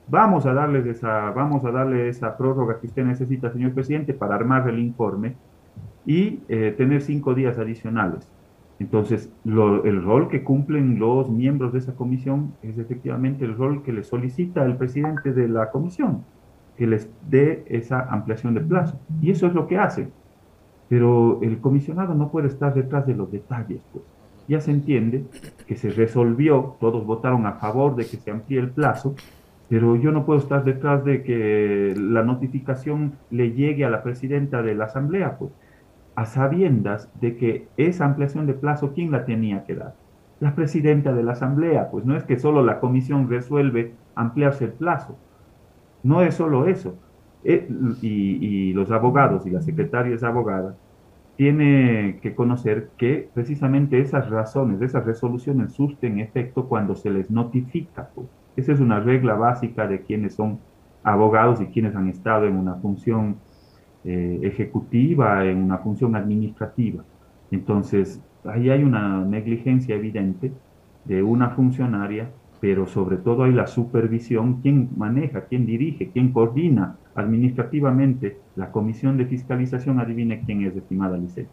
vamos 0.10 0.46
a 0.46 0.54
darles 0.54 0.86
esa, 0.86 1.32
vamos 1.32 1.64
a 1.66 1.72
darle 1.72 2.10
esa 2.10 2.38
prórroga 2.38 2.80
que 2.80 2.88
usted 2.88 3.06
necesita, 3.06 3.52
señor 3.52 3.74
presidente, 3.74 4.14
para 4.14 4.36
armar 4.36 4.68
el 4.68 4.80
informe 4.80 5.36
y 6.06 6.42
eh, 6.50 6.74
tener 6.78 7.02
cinco 7.02 7.34
días 7.34 7.58
adicionales. 7.58 8.30
Entonces, 8.80 9.32
el 9.44 10.04
rol 10.04 10.28
que 10.28 10.44
cumplen 10.44 11.00
los 11.00 11.30
miembros 11.32 11.74
de 11.74 11.80
esa 11.80 11.96
comisión 11.96 12.54
es 12.62 12.78
efectivamente 12.78 13.44
el 13.44 13.58
rol 13.58 13.82
que 13.82 13.92
le 13.92 14.04
solicita 14.04 14.64
el 14.66 14.78
presidente 14.78 15.34
de 15.34 15.48
la 15.48 15.72
comisión, 15.72 16.24
que 16.78 16.86
les 16.86 17.10
dé 17.28 17.64
esa 17.68 18.02
ampliación 18.02 18.54
de 18.54 18.62
plazo. 18.62 19.00
Y 19.20 19.32
eso 19.32 19.48
es 19.48 19.54
lo 19.54 19.68
que 19.68 19.80
hace 19.80 20.10
pero 20.90 21.40
el 21.42 21.60
comisionado 21.60 22.14
no 22.14 22.30
puede 22.30 22.48
estar 22.48 22.74
detrás 22.74 23.06
de 23.06 23.16
los 23.16 23.32
detalles, 23.32 23.82
pues. 23.92 24.04
Ya 24.48 24.62
se 24.62 24.72
entiende 24.72 25.26
que 25.68 25.76
se 25.76 25.90
resolvió, 25.90 26.78
todos 26.80 27.06
votaron 27.06 27.46
a 27.46 27.54
favor 27.54 27.98
de 27.98 28.06
que 28.06 28.16
se 28.16 28.32
amplíe 28.32 28.60
el 28.60 28.70
plazo, 28.70 29.14
pero 29.68 29.98
yo 29.98 30.12
no 30.12 30.26
puedo 30.26 30.40
estar 30.40 30.64
detrás 30.64 31.04
de 31.04 31.22
que 31.24 31.94
la 31.98 32.24
notificación 32.24 33.14
le 33.30 33.52
llegue 33.52 33.84
a 33.84 33.90
la 33.90 34.04
presidenta 34.04 34.62
de 34.62 34.76
la 34.76 34.86
asamblea, 34.86 35.38
pues, 35.38 35.52
a 36.16 36.26
sabiendas 36.26 37.10
de 37.20 37.36
que 37.36 37.68
esa 37.76 38.06
ampliación 38.06 38.48
de 38.48 38.54
plazo, 38.54 38.94
¿quién 38.94 39.12
la 39.12 39.26
tenía 39.26 39.66
que 39.66 39.76
dar? 39.76 39.96
La 40.40 40.56
presidenta 40.56 41.14
de 41.14 41.24
la 41.24 41.34
asamblea, 41.34 41.90
pues 41.92 42.06
no 42.06 42.16
es 42.16 42.24
que 42.24 42.40
solo 42.40 42.64
la 42.64 42.80
comisión 42.80 43.30
resuelve 43.30 43.94
ampliarse 44.16 44.66
el 44.66 44.72
plazo, 44.72 45.18
no 46.04 46.22
es 46.22 46.36
solo 46.36 46.68
eso, 46.68 46.96
eh, 47.44 47.68
y, 48.02 48.74
los 48.74 48.92
abogados 48.92 49.46
y 49.46 49.50
la 49.50 49.62
secretaria 49.62 50.16
es 50.16 50.24
abogada, 50.24 50.76
tiene 51.36 52.20
que 52.22 52.34
conocer 52.34 52.90
que 52.98 53.30
precisamente 53.34 54.00
esas 54.00 54.30
razones, 54.30 54.82
esas 54.82 55.06
resoluciones 55.06 55.74
surten 55.74 56.20
efecto 56.20 56.68
cuando 56.68 56.96
se 56.96 57.12
les 57.12 57.30
notifica. 57.30 58.10
Pues. 58.16 58.28
Esa 58.56 58.74
es 58.74 58.80
una 58.80 59.00
regla 59.00 59.36
básica 59.36 59.88
de 59.88 60.02
quienes 60.02 60.34
son 60.36 60.60
abogados 61.04 61.62
y 61.62 61.68
quienes 61.68 61.96
han 61.96 62.10
estado 62.10 62.48
en 62.48 62.56
una 62.58 62.76
función 62.76 63.38
eh, 64.04 64.40
ejecutiva, 64.44 65.46
en 65.46 65.58
una 65.58 65.78
función 65.78 66.16
administrativa. 66.16 67.04
Entonces, 67.52 68.22
ahí 68.44 68.70
hay 68.70 68.84
una 68.84 69.24
negligencia 69.24 69.96
evidente 69.96 70.52
de 71.06 71.24
una 71.24 71.52
funcionaria 71.52 72.30
pero 72.60 72.88
sobre 72.88 73.18
todo 73.18 73.44
hay 73.44 73.54
la 73.54 73.68
supervisión, 73.68 74.62
quién 74.62 74.90
maneja, 74.98 75.42
quién 75.42 75.66
dirige, 75.66 76.10
quién 76.12 76.32
coordina 76.32 76.98
administrativamente 77.16 78.38
la 78.56 78.72
comisión 78.72 79.18
de 79.18 79.26
fiscalización, 79.26 80.00
adivine 80.00 80.42
quién 80.46 80.64
es, 80.66 80.76
estimada 80.76 81.18
Licey. 81.18 81.48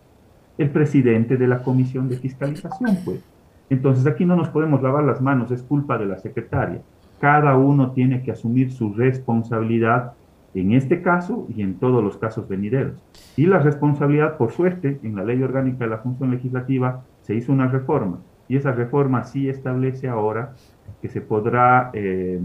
El 0.57 0.71
presidente 0.71 1.37
de 1.37 1.47
la 1.47 1.63
comisión 1.63 2.09
de 2.09 2.17
fiscalización, 2.17 2.99
pues. 3.05 3.23
Entonces 3.71 4.07
aquí 4.07 4.25
no 4.25 4.37
nos 4.37 4.49
podemos 4.49 4.83
lavar 4.83 5.05
las 5.05 5.21
manos, 5.21 5.51
es 5.51 5.63
culpa 5.63 5.99
de 5.99 6.07
la 6.07 6.19
secretaria. 6.19 6.81
Cada 7.21 7.57
uno 7.57 7.93
tiene 7.93 8.23
que 8.23 8.31
asumir 8.31 8.71
su 8.71 8.93
responsabilidad 8.95 10.13
en 10.55 10.73
este 10.73 11.03
caso 11.03 11.47
y 11.55 11.63
en 11.63 11.75
todos 11.75 12.03
los 12.03 12.17
casos 12.17 12.49
venideros. 12.49 13.03
Y 13.37 13.47
la 13.47 13.59
responsabilidad, 13.59 14.37
por 14.37 14.53
suerte, 14.53 15.01
en 15.03 15.17
la 15.17 15.25
ley 15.25 15.43
orgánica 15.43 15.85
de 15.85 15.91
la 15.91 15.99
función 15.99 16.31
legislativa 16.31 17.03
se 17.23 17.35
hizo 17.35 17.53
una 17.53 17.67
reforma 17.67 18.21
y 18.49 18.57
esa 18.57 18.73
reforma 18.73 19.25
sí 19.25 19.49
establece 19.49 20.09
ahora 20.09 20.53
que 21.01 21.09
se 21.09 21.21
podrá 21.21 21.91
eh, 21.93 22.41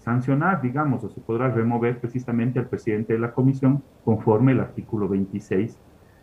sancionar, 0.00 0.60
digamos, 0.60 1.04
o 1.04 1.08
se 1.08 1.20
podrá 1.20 1.48
remover 1.48 1.98
precisamente 1.98 2.58
al 2.58 2.66
presidente 2.66 3.12
de 3.12 3.18
la 3.18 3.32
comisión 3.32 3.82
conforme 4.04 4.52
el 4.52 4.60
artículo 4.60 5.08
26 5.08 5.78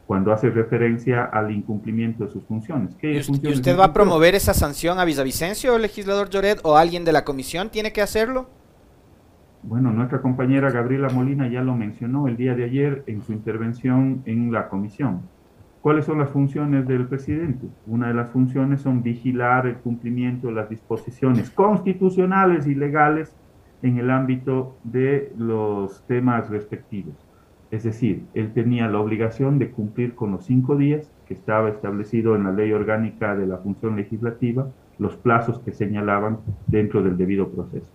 cuando 0.05 0.31
hace 0.31 0.49
referencia 0.49 1.23
al 1.23 1.51
incumplimiento 1.51 2.25
de 2.25 2.31
sus 2.31 2.43
funciones. 2.43 2.95
¿Y 3.01 3.17
usted, 3.17 3.77
va 3.77 3.85
a 3.85 3.93
promover 3.93 4.35
esa 4.35 4.53
sanción 4.53 4.99
a 4.99 5.05
Villavicencio, 5.05 5.77
legislador 5.77 6.29
Lloret, 6.29 6.59
o 6.63 6.77
alguien 6.77 7.05
de 7.05 7.11
la 7.11 7.23
comisión 7.23 7.69
tiene 7.69 7.91
que 7.91 8.01
hacerlo? 8.01 8.47
Bueno, 9.63 9.91
nuestra 9.91 10.21
compañera 10.21 10.69
Gabriela 10.69 11.09
Molina 11.09 11.47
ya 11.47 11.61
lo 11.61 11.73
mencionó 11.73 12.27
el 12.27 12.37
día 12.37 12.53
de 12.53 12.65
ayer 12.65 13.03
en 13.07 13.23
su 13.23 13.33
intervención 13.33 14.21
en 14.25 14.51
la 14.51 14.69
comisión. 14.69 15.21
¿Cuáles 15.85 16.05
son 16.05 16.17
las 16.17 16.31
funciones 16.31 16.87
del 16.87 17.07
presidente? 17.07 17.67
Una 17.85 18.07
de 18.07 18.15
las 18.15 18.31
funciones 18.31 18.81
son 18.81 19.03
vigilar 19.03 19.67
el 19.67 19.75
cumplimiento 19.75 20.47
de 20.47 20.53
las 20.53 20.67
disposiciones 20.67 21.51
constitucionales 21.51 22.65
y 22.65 22.73
legales 22.73 23.35
en 23.83 23.99
el 23.99 24.09
ámbito 24.09 24.77
de 24.83 25.31
los 25.37 26.01
temas 26.07 26.49
respectivos. 26.49 27.13
Es 27.69 27.83
decir, 27.83 28.23
él 28.33 28.51
tenía 28.51 28.87
la 28.87 28.99
obligación 28.99 29.59
de 29.59 29.69
cumplir 29.69 30.15
con 30.15 30.31
los 30.31 30.45
cinco 30.45 30.75
días 30.75 31.11
que 31.27 31.35
estaba 31.35 31.69
establecido 31.69 32.35
en 32.35 32.45
la 32.45 32.51
ley 32.51 32.73
orgánica 32.73 33.35
de 33.35 33.45
la 33.45 33.59
función 33.59 33.95
legislativa, 33.95 34.67
los 34.97 35.15
plazos 35.17 35.59
que 35.59 35.71
señalaban 35.71 36.39
dentro 36.65 37.03
del 37.03 37.15
debido 37.15 37.49
proceso. 37.49 37.91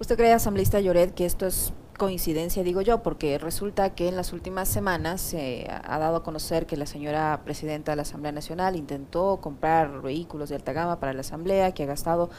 ¿Usted 0.00 0.16
cree, 0.16 0.32
asambleísta 0.32 0.80
Lloret, 0.80 1.14
que 1.14 1.26
esto 1.26 1.46
es 1.46 1.72
coincidencia, 1.98 2.62
digo 2.62 2.80
yo, 2.80 3.02
porque 3.02 3.36
resulta 3.36 3.94
que 3.94 4.08
en 4.08 4.16
las 4.16 4.32
últimas 4.32 4.68
semanas 4.68 5.20
se 5.20 5.68
ha 5.68 5.98
dado 5.98 6.16
a 6.16 6.22
conocer 6.22 6.64
que 6.64 6.78
la 6.78 6.86
señora 6.86 7.42
presidenta 7.44 7.92
de 7.92 7.96
la 7.96 8.02
Asamblea 8.02 8.32
Nacional 8.32 8.76
intentó 8.76 9.38
comprar 9.42 10.00
vehículos 10.00 10.48
de 10.48 10.54
alta 10.54 10.72
gama 10.72 10.98
para 11.00 11.12
la 11.12 11.20
Asamblea, 11.20 11.72
que 11.72 11.82
ha 11.82 11.86
gastado 11.86 12.30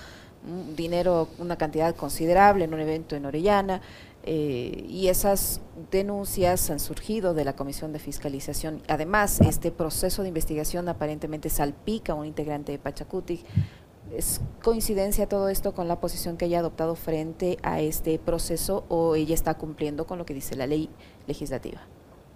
un 0.48 0.76
dinero, 0.76 1.28
una 1.38 1.58
cantidad 1.58 1.96
considerable 1.96 2.66
en 2.66 2.74
un 2.74 2.80
evento 2.80 3.16
en 3.16 3.26
Orellana, 3.26 3.82
eh, 4.24 4.86
y 4.88 5.08
esas 5.08 5.62
denuncias 5.92 6.70
han 6.70 6.80
surgido 6.80 7.34
de 7.34 7.46
la 7.46 7.56
Comisión 7.56 7.94
de 7.94 8.00
Fiscalización. 8.00 8.82
Además, 8.88 9.40
este 9.42 9.72
proceso 9.72 10.24
de 10.24 10.28
investigación 10.28 10.90
aparentemente 10.90 11.50
salpica 11.50 12.14
a 12.14 12.16
un 12.16 12.26
integrante 12.26 12.72
de 12.72 12.80
Pachacuti. 12.80 13.44
¿Es 14.16 14.44
coincidencia 14.64 15.28
todo 15.28 15.50
esto 15.50 15.74
con 15.74 15.88
la 15.88 16.00
posición 16.00 16.36
que 16.38 16.46
ella 16.46 16.58
ha 16.58 16.60
adoptado 16.62 16.96
frente 16.96 17.58
a 17.62 17.80
este 17.80 18.18
proceso 18.18 18.86
o 18.90 19.16
ella 19.16 19.36
está 19.36 19.54
cumpliendo 19.54 20.06
con 20.06 20.18
lo 20.18 20.26
que 20.26 20.34
dice 20.34 20.56
la 20.56 20.66
ley 20.66 20.90
legislativa? 21.28 21.82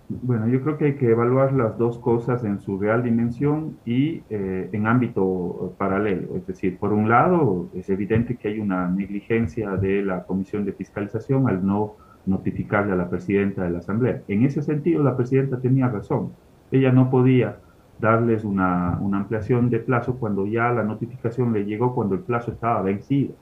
Bueno, 0.09 0.47
yo 0.47 0.61
creo 0.61 0.77
que 0.77 0.85
hay 0.85 0.95
que 0.95 1.09
evaluar 1.09 1.53
las 1.53 1.77
dos 1.77 1.97
cosas 1.97 2.43
en 2.43 2.59
su 2.59 2.77
real 2.77 3.03
dimensión 3.03 3.77
y 3.85 4.21
eh, 4.29 4.69
en 4.71 4.85
ámbito 4.85 5.73
paralelo. 5.77 6.35
Es 6.35 6.45
decir, 6.45 6.77
por 6.77 6.93
un 6.93 7.09
lado, 7.09 7.69
es 7.73 7.89
evidente 7.89 8.35
que 8.35 8.49
hay 8.49 8.59
una 8.59 8.87
negligencia 8.87 9.71
de 9.71 10.03
la 10.03 10.23
Comisión 10.25 10.65
de 10.65 10.73
Fiscalización 10.73 11.47
al 11.47 11.65
no 11.65 11.95
notificarle 12.25 12.93
a 12.93 12.95
la 12.95 13.09
presidenta 13.09 13.63
de 13.63 13.71
la 13.71 13.79
Asamblea. 13.79 14.21
En 14.27 14.43
ese 14.43 14.61
sentido, 14.61 15.03
la 15.03 15.15
presidenta 15.17 15.59
tenía 15.59 15.87
razón. 15.87 16.33
Ella 16.71 16.91
no 16.91 17.09
podía 17.09 17.57
darles 17.99 18.43
una, 18.43 18.93
ampliación 18.93 19.69
de 19.69 19.79
plazo 19.79 20.15
cuando 20.15 20.45
ya 20.45 20.71
la 20.71 20.83
notificación 20.83 21.53
le 21.53 21.65
llegó 21.65 21.95
cuando 21.95 22.15
el 22.15 22.21
plazo 22.21 22.51
estaba 22.51 22.81
vencido. 22.81 23.33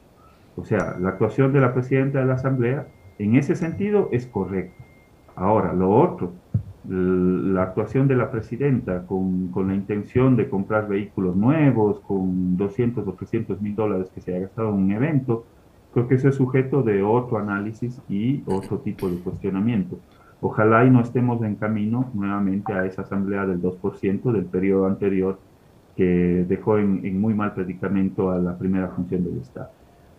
O 0.55 0.65
sea, 0.65 0.97
la 0.99 1.09
actuación 1.09 1.53
de 1.53 1.61
la 1.61 1.73
presidenta 1.73 2.19
de 2.19 2.25
la 2.25 2.33
Asamblea 2.35 2.87
en 3.17 3.35
ese 3.35 3.55
sentido 3.55 4.09
es 4.11 4.27
correcta. 4.27 4.83
Ahora, 5.35 5.73
lo 5.73 5.89
otro, 5.89 6.33
la 6.87 7.63
actuación 7.63 8.07
de 8.07 8.15
la 8.15 8.31
presidenta 8.31 9.05
con, 9.05 9.47
con, 9.49 9.67
la 9.67 9.75
intención 9.75 10.35
de 10.35 10.49
comprar 10.49 10.87
vehículos 10.87 11.35
nuevos, 11.35 11.99
con 12.01 12.57
200 12.57 13.07
o 13.07 13.13
300 13.13 13.61
mil 13.61 13.75
dólares 13.75 14.09
que 14.13 14.21
se 14.21 14.31
haya 14.31 14.41
gastado 14.47 14.69
en 14.69 14.75
un 14.75 14.91
evento, 14.91 15.45
creo 15.93 16.07
que 16.07 16.15
eso 16.15 16.27
es 16.27 16.35
sujeto 16.35 16.83
de 16.83 17.03
otro 17.03 17.37
análisis 17.37 18.01
y 18.09 18.43
otro 18.45 18.79
tipo 18.79 19.09
de 19.09 19.17
cuestionamiento. 19.17 19.99
Ojalá 20.41 20.85
y 20.85 20.89
no 20.89 21.01
estemos 21.01 21.43
en 21.43 21.55
camino 21.55 22.09
nuevamente 22.13 22.73
a 22.73 22.85
esa 22.85 23.03
asamblea 23.03 23.45
del 23.45 23.61
2% 23.61 24.31
del 24.31 24.45
periodo 24.45 24.87
anterior 24.87 25.39
que 25.95 26.45
dejó 26.47 26.79
en, 26.79 27.21
muy 27.21 27.35
mal 27.35 27.53
predicamento 27.53 28.31
a 28.31 28.39
la 28.39 28.57
primera 28.57 28.89
función 28.89 29.23
del 29.23 29.39
Estado. 29.39 29.69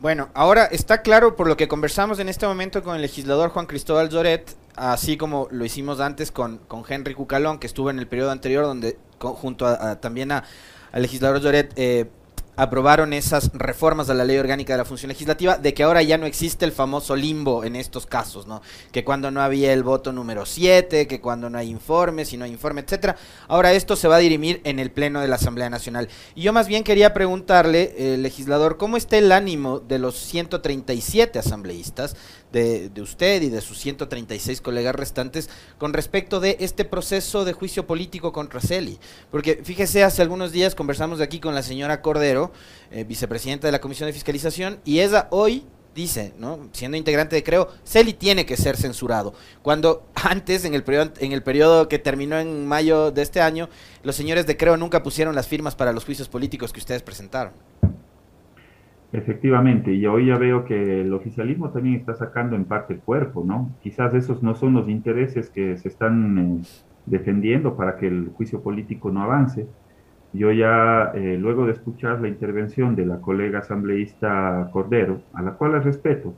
Bueno, 0.01 0.29
ahora 0.35 0.67
está 0.67 1.03
claro 1.03 1.35
por 1.35 1.49
lo 1.49 1.57
que 1.57 1.67
conversamos 1.67 2.21
en 2.21 2.29
este 2.29 2.47
momento 2.47 2.83
con 2.83 2.95
el 2.95 3.03
legislador 3.03 3.51
Juan 3.51 3.67
Cristóbal 3.67 4.11
Zoret, 4.11 4.57
así 4.77 5.17
como 5.17 5.49
lo 5.51 5.65
hicimos 5.65 6.01
antes 6.01 6.31
con, 6.31 6.59
con 6.69 6.83
Henry 6.89 7.15
Cucalón, 7.15 7.59
que 7.59 7.67
estuvo 7.67 7.91
en 7.91 7.99
el 7.99 8.07
periodo 8.07 8.31
anterior, 8.31 8.65
donde 8.65 8.97
junto 9.19 9.67
a, 9.67 10.01
también 10.01 10.33
a, 10.33 10.45
al 10.93 11.03
legislador 11.03 11.41
Zoret 11.41 11.73
eh, 11.77 12.09
aprobaron 12.57 13.13
esas 13.13 13.51
reformas 13.55 14.11
a 14.11 14.15
la 14.15 14.25
ley 14.25 14.37
orgánica 14.37 14.75
de 14.75 14.79
la 14.79 14.85
función 14.85 15.09
legislativa, 15.09 15.57
de 15.57 15.73
que 15.73 15.83
ahora 15.83 16.03
ya 16.03 16.19
no 16.19 16.27
existe 16.27 16.65
el 16.65 16.73
famoso 16.73 17.17
limbo 17.17 17.65
en 17.65 17.77
estos 17.77 18.07
casos, 18.07 18.47
¿no? 18.47 18.61
Que 18.93 19.05
cuando 19.05 19.31
no 19.31 19.41
había 19.41 19.73
el 19.73 19.83
voto 19.83 20.13
número 20.13 20.45
7, 20.45 21.07
que 21.07 21.21
cuando 21.21 21.49
no 21.49 21.59
hay 21.59 21.71
informe, 21.71 22.25
si 22.25 22.37
no 22.37 22.45
hay 22.45 22.51
informe, 22.51 22.83
etcétera. 22.83 23.17
Ahora 23.49 23.73
esto 23.73 23.97
se 23.97 24.09
va 24.09 24.17
a 24.17 24.21
dirimir 24.21 24.61
en 24.65 24.79
el 24.79 24.91
Pleno 24.91 25.21
de 25.21 25.29
la 25.29 25.37
Asamblea 25.37 25.71
Nacional. 25.71 26.09
Y 26.35 26.43
yo 26.43 26.53
más 26.53 26.69
bien 26.69 26.85
quería 26.85 27.15
preguntarle, 27.15 27.95
eh, 27.97 28.17
legislador, 28.19 28.77
¿cómo 28.77 28.97
está 28.97 29.17
el 29.17 29.33
ánimo 29.33 29.81
de 29.81 29.99
los 29.99 30.17
137 30.19 31.39
asambleístas 31.39 32.17
de, 32.53 32.91
usted 33.01 33.43
y 33.43 33.49
de 33.49 33.61
sus 33.61 33.79
136 33.79 34.61
colegas 34.61 34.95
restantes 34.95 35.49
con 35.79 35.93
respecto 35.93 36.41
de 36.41 36.57
este 36.61 36.85
proceso 36.85 37.45
de 37.45 37.53
juicio 37.53 37.87
político 37.87 38.33
contra 38.33 38.61
Celi. 38.61 38.99
Porque 39.31 39.61
fíjese, 39.65 40.05
hace 40.05 40.23
algunos 40.23 40.53
días 40.53 40.75
conversamos 40.75 41.19
de 41.19 41.25
aquí 41.25 41.41
con 41.41 41.55
la 41.55 41.63
señora 41.63 42.03
Cordero, 42.03 42.53
eh, 42.91 43.05
vicepresidenta 43.05 43.67
de 43.67 43.73
la 43.73 43.81
Comisión 43.81 44.07
de 44.07 44.13
Fiscalización, 44.13 44.79
y 44.85 45.01
ella 45.01 45.29
hoy 45.31 45.65
dice, 45.95 46.33
¿no? 46.39 46.69
siendo 46.73 46.97
integrante 46.97 47.37
de 47.37 47.43
Creo, 47.43 47.69
Celi 47.85 48.13
tiene 48.15 48.47
que 48.47 48.57
ser 48.57 48.77
censurado. 48.77 49.35
Cuando 49.63 50.07
antes, 50.15 50.65
en 50.65 50.75
el, 50.75 50.85
periodo, 50.85 51.13
en 51.19 51.33
el 51.33 51.43
periodo 51.43 51.89
que 51.89 51.99
terminó 51.99 52.39
en 52.39 52.67
mayo 52.67 53.11
de 53.11 53.23
este 53.23 53.41
año, 53.41 53.69
los 54.03 54.17
señores 54.17 54.47
de 54.47 54.57
Creo 54.57 54.77
nunca 54.77 55.03
pusieron 55.03 55.35
las 55.35 55.49
firmas 55.49 55.75
para 55.75 55.93
los 55.93 56.05
juicios 56.05 56.29
políticos 56.29 56.73
que 56.73 56.81
ustedes 56.81 57.03
presentaron. 57.03 57.53
Efectivamente, 59.13 59.93
y 59.93 60.07
hoy 60.07 60.29
ya 60.29 60.39
veo 60.39 60.65
que 60.65 61.03
el 61.03 61.13
oficialismo 61.13 61.71
también 61.71 61.97
está 61.97 62.15
sacando 62.15 62.57
en 62.57 62.65
parte 62.65 62.95
el 62.95 63.01
cuerpo, 63.01 63.45
¿no? 63.45 63.71
Quizás 63.83 64.15
esos 64.15 64.43
no 64.43 64.55
son 64.55 64.73
los 64.73 64.89
intereses 64.89 65.51
que 65.51 65.77
se 65.77 65.89
están 65.89 66.39
eh, 66.39 66.63
defendiendo 67.05 67.77
para 67.77 67.97
que 67.99 68.07
el 68.07 68.31
juicio 68.31 68.63
político 68.63 69.11
no 69.11 69.23
avance. 69.23 69.67
Yo 70.33 70.51
ya, 70.53 71.13
eh, 71.15 71.37
luego 71.39 71.67
de 71.67 71.73
escuchar 71.73 72.23
la 72.23 72.29
intervención 72.29 72.97
de 72.97 73.05
la 73.07 73.21
colega 73.21 73.59
asambleísta 73.61 74.71
Cordero, 74.73 75.21
a 75.35 75.43
la 75.43 75.53
cual 75.53 75.73
la 75.73 75.81
respeto, 75.81 76.35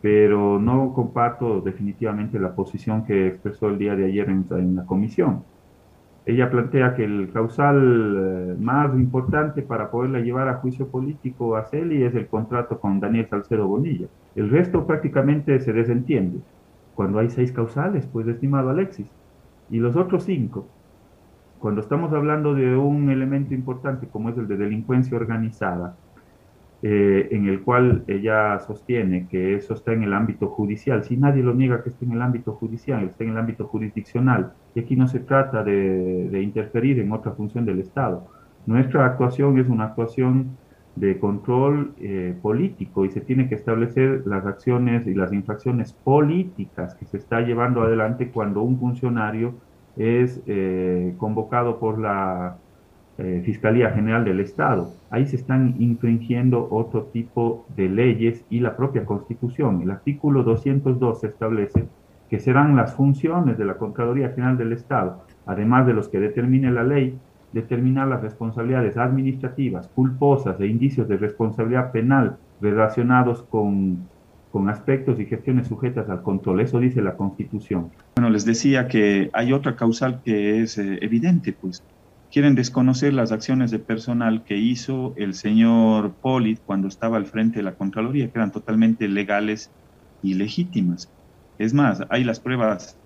pero 0.00 0.60
no 0.60 0.92
comparto 0.94 1.60
definitivamente 1.62 2.38
la 2.38 2.54
posición 2.54 3.04
que 3.04 3.26
expresó 3.28 3.68
el 3.68 3.78
día 3.78 3.96
de 3.96 4.06
ayer 4.06 4.28
en 4.30 4.76
la 4.76 4.84
comisión 4.86 5.44
ella 6.26 6.50
plantea 6.50 6.94
que 6.94 7.04
el 7.04 7.30
causal 7.32 7.76
eh, 8.16 8.56
más 8.58 8.94
importante 8.94 9.62
para 9.62 9.90
poderla 9.90 10.20
llevar 10.20 10.48
a 10.48 10.54
juicio 10.54 10.88
político 10.88 11.56
a 11.56 11.64
Celi 11.64 12.02
es 12.02 12.14
el 12.14 12.28
contrato 12.28 12.80
con 12.80 12.98
Daniel 12.98 13.28
Salcedo 13.28 13.68
Bonilla. 13.68 14.06
El 14.34 14.48
resto 14.48 14.86
prácticamente 14.86 15.60
se 15.60 15.72
desentiende. 15.72 16.40
Cuando 16.94 17.18
hay 17.18 17.28
seis 17.28 17.52
causales, 17.52 18.06
pues 18.06 18.26
estimado 18.26 18.70
Alexis. 18.70 19.06
Y 19.68 19.78
los 19.78 19.96
otros 19.96 20.24
cinco, 20.24 20.66
cuando 21.58 21.80
estamos 21.80 22.12
hablando 22.12 22.54
de 22.54 22.76
un 22.76 23.10
elemento 23.10 23.54
importante 23.54 24.08
como 24.08 24.30
es 24.30 24.38
el 24.38 24.48
de 24.48 24.56
delincuencia 24.56 25.16
organizada, 25.16 25.96
eh, 26.86 27.28
en 27.30 27.48
el 27.48 27.62
cual 27.62 28.04
ella 28.08 28.58
sostiene 28.58 29.26
que 29.26 29.54
eso 29.54 29.72
está 29.72 29.94
en 29.94 30.02
el 30.02 30.12
ámbito 30.12 30.48
judicial. 30.48 31.02
Si 31.02 31.16
nadie 31.16 31.42
lo 31.42 31.54
niega 31.54 31.82
que 31.82 31.88
esté 31.88 32.04
en 32.04 32.12
el 32.12 32.20
ámbito 32.20 32.52
judicial, 32.52 33.04
está 33.04 33.24
en 33.24 33.30
el 33.30 33.38
ámbito 33.38 33.66
jurisdiccional, 33.66 34.52
y 34.74 34.80
aquí 34.80 34.94
no 34.94 35.08
se 35.08 35.20
trata 35.20 35.64
de, 35.64 36.42
interferir 36.42 37.00
en 37.00 37.10
otra 37.10 37.32
función 37.32 37.64
del 37.64 37.80
Estado. 37.80 38.26
Nuestra 38.66 39.06
actuación 39.06 39.58
es 39.58 39.66
una 39.66 39.84
actuación 39.84 40.58
de 40.94 41.18
control 41.18 41.94
eh, 42.02 42.36
político 42.42 43.06
y 43.06 43.10
se 43.10 43.22
tiene 43.22 43.48
que 43.48 43.54
establecer 43.54 44.22
las 44.26 44.44
acciones 44.44 45.06
y 45.06 45.14
las 45.14 45.32
infracciones 45.32 45.94
políticas 45.94 46.94
que 46.96 47.06
se 47.06 47.16
está 47.16 47.40
llevando 47.40 47.80
adelante 47.80 48.28
cuando 48.28 48.60
un 48.60 48.78
funcionario 48.78 49.54
es 49.96 50.42
eh, 50.46 51.14
convocado 51.16 51.78
por 51.78 51.98
la 51.98 52.58
eh, 53.16 53.42
Fiscalía 53.44 53.90
General 53.90 54.24
del 54.24 54.40
Estado. 54.40 54.92
Ahí 55.10 55.26
se 55.26 55.36
están 55.36 55.76
infringiendo 55.78 56.66
otro 56.70 57.04
tipo 57.12 57.64
de 57.76 57.88
leyes 57.88 58.44
y 58.50 58.60
la 58.60 58.76
propia 58.76 59.04
Constitución. 59.04 59.82
El 59.82 59.92
artículo 59.92 60.42
202 60.42 61.22
establece 61.22 61.84
que 62.28 62.40
serán 62.40 62.74
las 62.74 62.94
funciones 62.94 63.56
de 63.56 63.64
la 63.64 63.74
Contraloría 63.74 64.30
General 64.30 64.58
del 64.58 64.72
Estado, 64.72 65.24
además 65.46 65.86
de 65.86 65.94
los 65.94 66.08
que 66.08 66.18
determine 66.18 66.72
la 66.72 66.82
ley, 66.82 67.16
determinar 67.52 68.08
las 68.08 68.20
responsabilidades 68.20 68.96
administrativas, 68.96 69.86
culposas 69.94 70.60
e 70.60 70.66
indicios 70.66 71.06
de 71.06 71.16
responsabilidad 71.16 71.92
penal 71.92 72.36
relacionados 72.60 73.44
con, 73.44 74.08
con 74.50 74.68
aspectos 74.68 75.20
y 75.20 75.26
gestiones 75.26 75.68
sujetas 75.68 76.08
al 76.08 76.22
control. 76.22 76.60
Eso 76.60 76.80
dice 76.80 77.00
la 77.00 77.16
Constitución. 77.16 77.90
Bueno, 78.16 78.30
les 78.30 78.44
decía 78.44 78.88
que 78.88 79.30
hay 79.32 79.52
otra 79.52 79.76
causal 79.76 80.20
que 80.24 80.62
es 80.62 80.78
eh, 80.78 80.98
evidente, 81.02 81.52
pues 81.52 81.84
quieren 82.34 82.56
desconocer 82.56 83.14
las 83.14 83.30
acciones 83.30 83.70
de 83.70 83.78
personal 83.78 84.42
que 84.42 84.56
hizo 84.56 85.14
el 85.16 85.34
señor 85.34 86.16
Polit 86.20 86.58
cuando 86.64 86.88
estaba 86.88 87.16
al 87.16 87.26
frente 87.26 87.58
de 87.58 87.62
la 87.62 87.76
Contraloría, 87.76 88.26
que 88.26 88.36
eran 88.36 88.50
totalmente 88.50 89.06
legales 89.06 89.70
y 90.20 90.34
legítimas. 90.34 91.12
Es 91.58 91.72
más, 91.72 92.02
hay 92.10 92.24
las 92.24 92.40
pruebas 92.40 92.98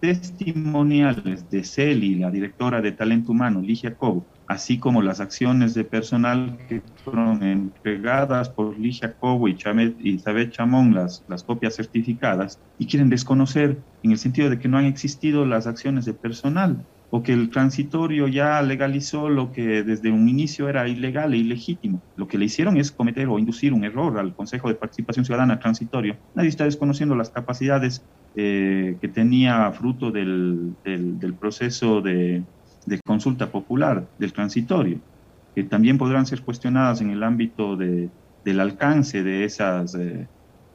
testimoniales 0.00 1.50
de 1.50 1.64
Celi, 1.64 2.14
la 2.14 2.30
directora 2.30 2.80
de 2.80 2.92
Talento 2.92 3.32
Humano, 3.32 3.60
Ligia 3.60 3.94
Cobo, 3.94 4.26
así 4.46 4.78
como 4.78 5.02
las 5.02 5.20
acciones 5.20 5.74
de 5.74 5.84
personal 5.84 6.56
que 6.66 6.80
fueron 7.04 7.42
entregadas 7.42 8.48
por 8.48 8.78
Ligia 8.78 9.18
Cobo 9.18 9.48
y 9.48 9.56
Isabel 10.02 10.50
Chamón, 10.50 10.94
las, 10.94 11.22
las 11.28 11.44
copias 11.44 11.76
certificadas, 11.76 12.58
y 12.78 12.86
quieren 12.86 13.10
desconocer 13.10 13.82
en 14.02 14.12
el 14.12 14.18
sentido 14.18 14.48
de 14.48 14.58
que 14.58 14.68
no 14.68 14.78
han 14.78 14.86
existido 14.86 15.44
las 15.44 15.66
acciones 15.66 16.06
de 16.06 16.14
personal 16.14 16.86
o 17.10 17.22
que 17.22 17.32
el 17.32 17.50
transitorio 17.50 18.26
ya 18.28 18.60
legalizó 18.62 19.28
lo 19.28 19.52
que 19.52 19.82
desde 19.82 20.10
un 20.10 20.28
inicio 20.28 20.68
era 20.68 20.88
ilegal 20.88 21.34
e 21.34 21.38
ilegítimo. 21.38 22.02
Lo 22.16 22.26
que 22.26 22.38
le 22.38 22.46
hicieron 22.46 22.76
es 22.76 22.90
cometer 22.90 23.28
o 23.28 23.38
inducir 23.38 23.72
un 23.72 23.84
error 23.84 24.18
al 24.18 24.34
Consejo 24.34 24.68
de 24.68 24.74
Participación 24.74 25.24
Ciudadana 25.24 25.58
transitorio. 25.58 26.16
Nadie 26.34 26.48
está 26.48 26.64
desconociendo 26.64 27.14
las 27.14 27.30
capacidades 27.30 28.02
eh, 28.34 28.96
que 29.00 29.08
tenía 29.08 29.70
fruto 29.72 30.10
del, 30.10 30.74
del, 30.84 31.34
proceso 31.34 32.00
de, 32.00 32.42
consulta 33.04 33.50
popular 33.50 34.06
del 34.18 34.32
transitorio, 34.32 34.98
que 35.54 35.62
también 35.62 35.98
podrán 35.98 36.26
ser 36.26 36.42
cuestionadas 36.42 37.00
en 37.00 37.10
el 37.10 37.22
ámbito 37.22 37.76
de, 37.76 38.08
del 38.44 38.60
alcance 38.60 39.22
de 39.22 39.44
esas... 39.44 39.94
Eh, 39.94 40.26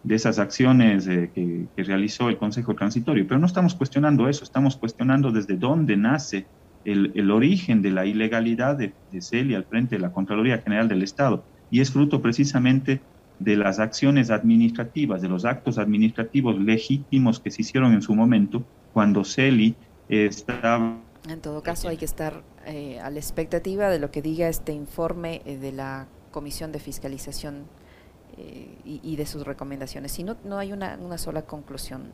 de 0.04 0.16
esas 0.16 0.40
acciones 0.40 1.08
eh, 1.08 1.30
que, 1.34 1.68
realizó 1.84 2.30
el 2.30 2.38
Consejo 2.38 2.76
Transitorio. 2.76 3.26
Pero 3.28 3.40
no 3.40 3.46
estamos 3.46 3.76
cuestionando 3.76 4.28
eso, 4.28 4.44
estamos 4.44 4.76
cuestionando 4.76 5.32
desde 5.32 5.56
dónde 5.56 5.98
nace 5.98 6.46
el, 6.86 7.12
el 7.16 7.32
origen 7.32 7.82
de 7.82 7.92
la 7.92 8.06
ilegalidad 8.06 8.76
de, 8.76 8.94
de 9.12 9.22
CELI 9.22 9.56
al 9.56 9.66
frente 9.66 9.96
de 9.96 10.02
la 10.02 10.12
Contraloría 10.12 10.60
General 10.60 10.88
del 10.88 11.04
Estado. 11.04 11.44
Y 11.70 11.82
es 11.82 11.92
fruto 11.92 12.22
precisamente 12.22 13.02
de 13.40 13.56
las 13.56 13.80
acciones 13.80 14.30
administrativas, 14.30 15.22
de 15.22 15.28
los 15.28 15.46
actos 15.46 15.78
administrativos 15.78 16.60
legítimos 16.60 17.40
que 17.40 17.50
se 17.50 17.64
hicieron 17.64 17.94
en 17.94 18.02
su 18.02 18.14
momento 18.14 18.64
cuando 18.94 19.24
CELI 19.24 19.76
estaba... 20.10 20.98
En 21.28 21.40
todo 21.40 21.64
caso, 21.64 21.88
hay 21.88 21.98
que 21.98 22.06
estar 22.06 22.44
eh, 22.66 23.00
a 23.00 23.10
la 23.10 23.20
expectativa 23.20 23.90
de 23.90 24.00
lo 24.00 24.12
que 24.12 24.22
diga 24.22 24.48
este 24.48 24.74
informe 24.74 25.42
eh, 25.46 25.58
de 25.58 25.72
la 25.72 26.08
Comisión 26.32 26.72
de 26.72 26.80
Fiscalización 26.80 27.66
eh, 28.38 28.78
y, 28.86 29.16
de 29.16 29.26
sus 29.26 29.46
recomendaciones. 29.46 30.12
Si 30.12 30.24
no, 30.24 30.38
no 30.44 30.58
hay 30.58 30.72
una, 30.72 30.98
una 31.02 31.18
sola 31.18 31.44
conclusión, 31.44 32.12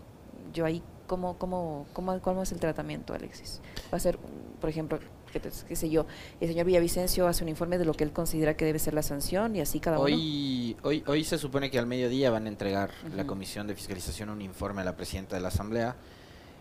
yo 0.54 0.66
ahí, 0.66 0.82
¿cómo, 1.06 1.38
cómo, 1.38 1.86
cómo, 1.94 2.20
¿cómo 2.22 2.44
es 2.44 2.52
el 2.52 2.60
tratamiento, 2.60 3.14
Alexis? 3.14 3.62
Va 3.92 3.98
a 3.98 4.00
ser, 4.00 4.18
por 4.60 4.70
ejemplo, 4.70 5.00
qué, 5.32 5.76
sé 5.76 5.90
yo, 5.90 6.06
el 6.40 6.48
señor 6.48 6.66
Villavicencio 6.66 7.28
hace 7.28 7.44
un 7.44 7.50
informe 7.50 7.78
de 7.78 7.86
lo 7.86 7.94
que 7.94 8.04
él 8.04 8.12
considera 8.12 8.56
que 8.56 8.66
debe 8.66 8.80
ser 8.80 8.94
la 8.94 9.04
sanción 9.04 9.56
y 9.56 9.62
así 9.62 9.80
cada 9.80 10.00
hoy, 10.00 10.76
uno. 10.76 10.88
Hoy, 10.88 11.04
hoy 11.06 11.24
se 11.24 11.38
supone 11.38 11.70
que 11.70 11.80
al 11.80 11.86
mediodía 11.86 12.32
van 12.32 12.46
a 12.46 12.50
entregar 12.50 12.92
la 13.16 13.26
Comisión 13.26 13.68
de 13.68 13.76
Fiscalización 13.76 14.30
un 14.30 14.42
informe 14.42 14.82
a 14.82 14.86
la 14.86 14.96
presidenta 14.96 15.36
de 15.36 15.42
la 15.42 15.50
Asamblea. 15.50 15.96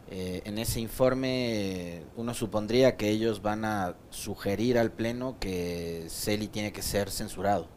Eh, 0.09 0.43
en 0.45 0.59
ese 0.59 0.79
informe 0.81 2.03
uno 2.15 2.33
supondría 2.33 2.97
que 2.97 3.09
ellos 3.09 3.43
van 3.43 3.65
a 3.65 3.97
sugerir 4.11 4.79
al 4.79 4.93
Pleno 4.93 5.37
que 5.41 6.07
Celi 6.09 6.47
tiene 6.47 6.73
que 6.73 6.83
ser 6.83 7.11
censurado. 7.11 7.69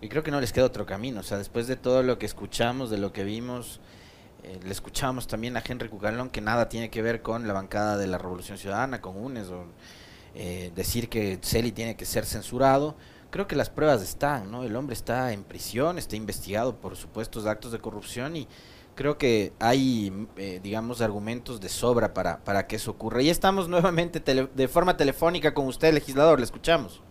Y 0.00 0.08
creo 0.08 0.22
que 0.22 0.30
no 0.30 0.40
les 0.40 0.52
queda 0.52 0.64
otro 0.64 0.86
camino. 0.86 1.20
O 1.20 1.22
sea, 1.22 1.38
después 1.38 1.66
de 1.66 1.76
todo 1.76 2.02
lo 2.02 2.18
que 2.18 2.26
escuchamos, 2.26 2.90
de 2.90 2.98
lo 2.98 3.12
que 3.12 3.24
vimos, 3.24 3.80
eh, 4.42 4.60
le 4.62 4.70
escuchamos 4.70 5.26
también 5.26 5.56
a 5.56 5.62
Henry 5.66 5.88
Cucalón 5.88 6.30
que 6.30 6.40
nada 6.40 6.68
tiene 6.68 6.90
que 6.90 7.02
ver 7.02 7.22
con 7.22 7.48
la 7.48 7.52
bancada 7.52 7.96
de 7.96 8.06
la 8.06 8.18
Revolución 8.18 8.58
Ciudadana, 8.58 9.00
con 9.00 9.16
UNES, 9.16 9.48
eh, 10.34 10.70
decir 10.74 11.08
que 11.08 11.38
Celi 11.42 11.72
tiene 11.72 11.96
que 11.96 12.04
ser 12.04 12.26
censurado. 12.26 12.96
Creo 13.30 13.48
que 13.48 13.56
las 13.56 13.70
pruebas 13.70 14.02
están, 14.02 14.50
¿no? 14.50 14.62
El 14.62 14.76
hombre 14.76 14.94
está 14.94 15.32
en 15.32 15.42
prisión, 15.42 15.98
está 15.98 16.16
investigado 16.16 16.76
por 16.76 16.96
supuestos 16.96 17.46
actos 17.46 17.72
de 17.72 17.80
corrupción 17.80 18.36
y 18.36 18.46
creo 18.94 19.18
que 19.18 19.52
hay, 19.58 20.26
eh, 20.36 20.60
digamos, 20.62 21.00
argumentos 21.00 21.60
de 21.60 21.68
sobra 21.68 22.14
para, 22.14 22.44
para 22.44 22.66
que 22.66 22.76
eso 22.76 22.92
ocurra. 22.92 23.22
Y 23.22 23.30
estamos 23.30 23.68
nuevamente 23.68 24.20
de 24.20 24.68
forma 24.68 24.96
telefónica 24.96 25.54
con 25.54 25.66
usted, 25.66 25.92
legislador, 25.92 26.38
le 26.38 26.44
escuchamos. 26.44 27.02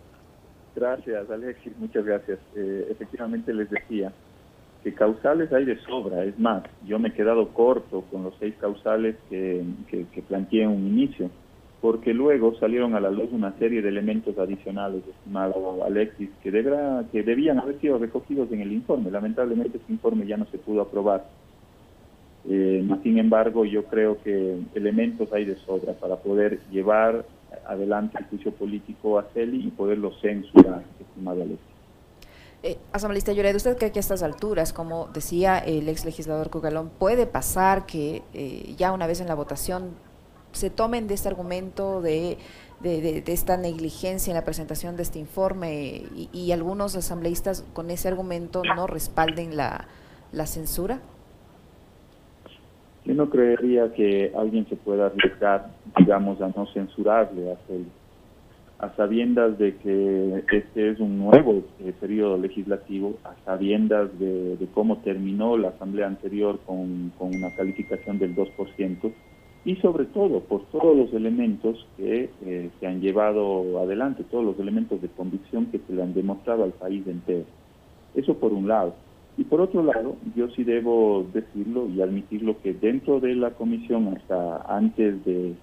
Gracias, 0.76 1.30
Alexis, 1.30 1.72
muchas 1.78 2.04
gracias. 2.04 2.38
Eh, 2.54 2.88
efectivamente 2.90 3.54
les 3.54 3.70
decía 3.70 4.12
que 4.84 4.92
causales 4.92 5.50
hay 5.50 5.64
de 5.64 5.78
sobra, 5.80 6.22
es 6.24 6.38
más, 6.38 6.64
yo 6.86 6.98
me 6.98 7.08
he 7.08 7.12
quedado 7.12 7.48
corto 7.48 8.04
con 8.10 8.22
los 8.22 8.34
seis 8.38 8.54
causales 8.60 9.16
que, 9.30 9.64
planteé 10.28 10.64
en 10.64 10.68
un 10.68 10.86
inicio, 10.86 11.30
porque 11.80 12.12
luego 12.12 12.54
salieron 12.56 12.94
a 12.94 13.00
la 13.00 13.10
luz 13.10 13.30
una 13.32 13.52
serie 13.58 13.80
de 13.80 13.88
elementos 13.88 14.38
adicionales, 14.38 15.02
estimado 15.08 15.82
Alexis, 15.82 16.28
que, 16.42 16.50
deberá, 16.50 17.04
que 17.10 17.22
debían 17.22 17.58
haber 17.58 17.80
sido 17.80 17.98
recogidos 17.98 18.52
en 18.52 18.60
el 18.60 18.72
informe. 18.72 19.10
Lamentablemente 19.10 19.78
ese 19.78 19.92
informe 19.92 20.26
ya 20.26 20.36
no 20.36 20.44
se 20.46 20.58
pudo 20.58 20.82
aprobar. 20.82 21.24
Eh, 22.48 22.86
sin 23.02 23.18
embargo, 23.18 23.64
yo 23.64 23.84
creo 23.84 24.22
que 24.22 24.58
elementos 24.74 25.32
hay 25.32 25.46
de 25.46 25.56
sobra 25.56 25.94
para 25.94 26.16
poder 26.16 26.60
llevar 26.70 27.24
adelante 27.66 28.18
el 28.18 28.26
juicio 28.26 28.52
político 28.52 29.18
a 29.18 29.24
Celi 29.34 29.66
y 29.66 29.70
poderlo 29.70 30.12
censurar, 30.20 30.84
estimado 31.00 31.42
Alexis. 31.42 31.76
Eh, 32.62 32.78
asambleísta 32.92 33.32
Llored, 33.32 33.54
¿usted 33.54 33.76
cree 33.76 33.92
que 33.92 33.98
a 33.98 34.00
estas 34.00 34.22
alturas, 34.22 34.72
como 34.72 35.08
decía 35.12 35.58
el 35.58 35.88
ex 35.88 36.04
legislador 36.04 36.50
Cugalón, 36.50 36.90
puede 36.90 37.26
pasar 37.26 37.86
que 37.86 38.22
eh, 38.32 38.74
ya 38.76 38.92
una 38.92 39.06
vez 39.06 39.20
en 39.20 39.28
la 39.28 39.34
votación 39.34 39.90
se 40.52 40.70
tomen 40.70 41.06
de 41.06 41.14
este 41.14 41.28
argumento 41.28 42.00
de, 42.00 42.38
de, 42.80 43.22
esta 43.26 43.56
negligencia 43.56 44.30
en 44.30 44.36
la 44.36 44.44
presentación 44.44 44.96
de 44.96 45.02
este 45.02 45.18
informe 45.18 46.04
y, 46.32 46.50
algunos 46.52 46.96
asambleístas 46.96 47.64
con 47.72 47.90
ese 47.90 48.08
argumento 48.08 48.62
no 48.74 48.86
respalden 48.86 49.56
la, 49.56 49.86
la 50.32 50.46
censura? 50.46 51.00
Yo 53.06 53.14
no 53.14 53.30
creería 53.30 53.92
que 53.92 54.32
alguien 54.36 54.66
se 54.68 54.76
pueda 54.76 55.06
arriesgar, 55.06 55.70
digamos, 55.96 56.40
a 56.40 56.48
no 56.48 56.66
censurarle 56.74 57.52
a 57.52 57.56
a 58.78 58.94
sabiendas 58.94 59.58
de 59.58 59.76
que 59.76 60.44
este 60.52 60.90
es 60.90 61.00
un 61.00 61.18
nuevo 61.18 61.62
eh, 61.80 61.94
periodo 61.98 62.36
legislativo, 62.36 63.14
a 63.24 63.34
sabiendas 63.44 64.10
de, 64.18 64.58
cómo 64.74 64.98
terminó 64.98 65.56
la 65.56 65.68
asamblea 65.68 66.06
anterior 66.06 66.58
con, 66.66 67.12
una 67.18 67.54
calificación 67.56 68.18
del 68.18 68.36
2%, 68.36 69.12
y 69.64 69.76
sobre 69.76 70.04
todo 70.06 70.40
por 70.40 70.64
todos 70.66 70.96
los 70.96 71.12
elementos 71.14 71.86
que 71.96 72.28
eh, 72.44 72.70
se 72.78 72.86
han 72.86 73.00
llevado 73.00 73.80
adelante, 73.80 74.24
todos 74.30 74.44
los 74.44 74.58
elementos 74.58 75.00
de 75.00 75.08
convicción 75.08 75.66
que 75.66 75.80
se 75.86 75.92
le 75.94 76.02
han 76.02 76.12
demostrado 76.12 76.62
al 76.62 76.72
país 76.72 77.06
entero. 77.06 77.44
Eso 78.14 78.34
por 78.34 78.52
un 78.52 78.68
lado. 78.68 78.94
Y 79.38 79.44
por 79.44 79.60
otro 79.60 79.82
lado, 79.82 80.16
yo 80.34 80.48
sí 80.50 80.64
debo 80.64 81.26
decirlo 81.32 81.88
y 81.88 82.00
admitirlo 82.00 82.60
que 82.62 82.72
dentro 82.72 83.20
de 83.20 83.34
la 83.34 83.50
comisión, 83.50 84.16
hasta 84.16 84.62
antes 84.74 85.22
de, 85.26 85.54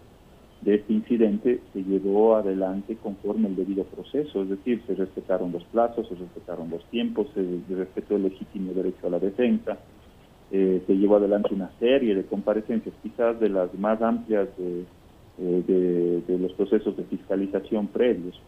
este 0.64 0.94
incidente, 0.94 1.60
se 1.74 1.84
llevó 1.84 2.36
adelante 2.36 2.96
conforme 3.02 3.48
el 3.48 3.56
debido 3.56 3.84
proceso, 3.86 4.44
es 4.44 4.50
decir, 4.50 4.82
se 4.86 4.96
respetaron 4.96 5.52
los 5.52 5.64
plazos, 5.66 6.08
se 6.08 6.16
respetaron 6.16 6.70
los 6.70 6.86
tiempos, 6.86 7.28
se, 7.34 7.76
respetó 7.76 8.16
el 8.16 8.24
legítimo 8.24 8.74
derecho 8.74 9.08
a 9.08 9.10
la 9.10 9.20
defensa, 9.20 9.78
eh, 10.52 10.82
se 10.86 10.94
llevó 10.96 11.18
adelante 11.18 11.54
una 11.54 11.72
serie 11.80 12.16
de 12.16 12.26
comparecencias, 12.26 12.94
quizás 13.02 13.40
de 13.40 13.50
las 13.50 13.74
más 13.74 14.02
amplias 14.02 14.48
de, 14.58 14.86
eh, 15.40 16.24
de 16.28 16.38
los 16.38 16.54
procesos 16.54 16.96
de 16.96 17.04
fiscalización 17.06 17.88
previos. 17.88 18.40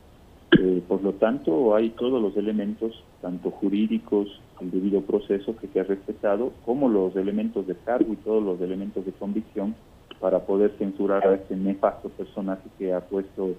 Eh, 0.59 0.81
por 0.87 1.01
lo 1.01 1.13
tanto, 1.13 1.75
hay 1.75 1.89
todos 1.91 2.21
los 2.21 2.37
elementos, 2.37 3.03
tanto 3.21 3.51
jurídicos, 3.51 4.27
el 4.61 4.71
debido 4.71 5.01
proceso 5.01 5.55
que 5.57 5.67
se 5.67 5.79
ha 5.79 5.83
respetado, 5.83 6.51
como 6.65 6.87
los 6.87 7.15
elementos 7.15 7.67
de 7.67 7.75
cargo 7.75 8.13
y 8.13 8.17
todos 8.17 8.43
los 8.43 8.61
elementos 8.61 9.05
de 9.05 9.11
convicción 9.11 9.75
para 10.19 10.39
poder 10.39 10.73
censurar 10.77 11.27
a 11.27 11.35
este 11.35 11.55
nefasto 11.55 12.09
personaje 12.09 12.63
que 12.77 12.93
ha 12.93 13.01
puesto, 13.01 13.49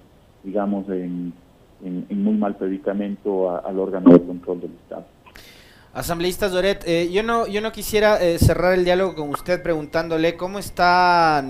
digamos, 0.42 0.88
en, 0.88 1.34
muy 2.10 2.34
mal 2.34 2.56
predicamento 2.56 3.50
al 3.50 3.78
órgano 3.78 4.12
de 4.12 4.20
control 4.22 4.62
del 4.62 4.70
Estado. 4.82 5.04
Asambleísta 5.92 6.48
Doret, 6.48 6.84
eh, 6.86 7.10
yo 7.10 7.22
no 7.22 7.46
yo 7.46 7.60
no 7.60 7.72
quisiera 7.72 8.22
eh, 8.22 8.38
cerrar 8.38 8.74
el 8.74 8.84
diálogo 8.84 9.14
con 9.14 9.30
usted 9.30 9.62
preguntándole 9.62 10.36
cómo 10.36 10.58
está 10.58 11.42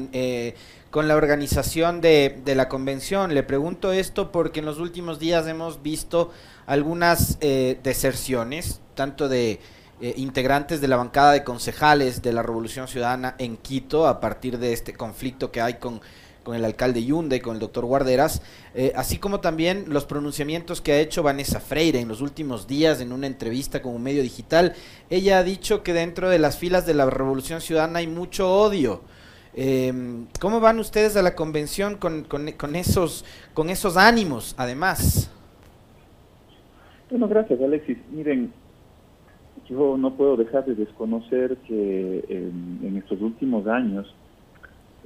con 0.97 1.09
la 1.09 1.17
organización 1.17 2.01
de, 2.01 2.41
de, 2.43 2.55
la 2.55 2.71
convención. 2.71 3.35
Le 3.35 3.43
pregunto 3.43 3.93
esto 3.93 4.33
porque 4.33 4.61
en 4.61 4.65
los 4.65 4.79
últimos 4.79 5.19
días 5.19 5.47
hemos 5.47 5.83
visto 5.83 6.31
algunas 6.65 7.37
eh, 7.43 7.79
deserciones, 7.83 8.81
tanto 8.95 9.29
de 9.29 9.61
eh, 10.01 10.15
integrantes 10.17 10.81
de 10.81 10.89
la 10.89 10.97
bancada 10.97 11.33
de 11.33 11.45
concejales 11.45 12.23
de 12.23 12.33
la 12.33 12.43
Revolución 12.43 12.89
Ciudadana 12.89 13.35
en 13.39 13.59
Quito, 13.59 14.07
a 14.07 14.21
partir 14.21 14.57
de 14.59 14.73
este 14.73 14.95
conflicto 14.95 15.53
que 15.53 15.61
hay 15.61 15.75
con, 15.75 16.01
el 16.47 16.65
alcalde 16.65 17.05
Yunde 17.05 17.43
con 17.43 17.57
el 17.57 17.61
doctor 17.61 17.85
Guarderas, 17.85 18.41
eh, 18.75 18.95
así 18.97 19.19
como 19.19 19.41
también 19.41 19.85
los 19.89 20.07
pronunciamientos 20.07 20.81
que 20.81 20.93
ha 20.93 20.99
hecho 20.99 21.23
Vanessa 21.23 21.61
Freire 21.61 22.01
en 22.01 22.09
los 22.09 22.23
últimos 22.23 22.67
días 22.67 23.03
en 23.03 23.13
una 23.13 23.27
entrevista 23.27 23.83
con 23.83 23.95
un 23.95 24.03
medio 24.03 24.23
digital. 24.23 24.75
Ella 25.11 25.37
ha 25.37 25.43
dicho 25.43 25.83
que 25.83 25.93
dentro 25.93 26.31
de 26.31 26.39
las 26.39 26.57
filas 26.57 26.87
de 26.87 26.95
la 26.95 27.05
Revolución 27.05 27.61
Ciudadana 27.61 27.99
hay 27.99 28.07
mucho 28.07 28.51
odio. 28.51 29.03
Em, 29.59 30.27
¿Cómo 30.39 30.61
van 30.61 30.79
ustedes 30.79 31.17
a 31.17 31.23
la 31.23 31.35
convención 31.35 31.97
con, 31.97 32.25
con, 32.25 32.77
esos, 32.77 33.25
con 33.55 33.71
esos 33.71 33.97
ánimos, 33.97 34.55
además? 34.59 35.33
Bueno, 37.09 37.27
gracias, 37.27 37.59
Alexis. 37.63 37.97
Miren, 38.13 38.53
yo 39.67 39.97
no 39.97 40.13
puedo 40.15 40.37
dejar 40.37 40.67
de 40.67 40.75
desconocer 40.75 41.57
que 41.67 42.23
en, 42.29 42.99
estos 42.99 43.23
últimos 43.23 43.67
años 43.67 44.15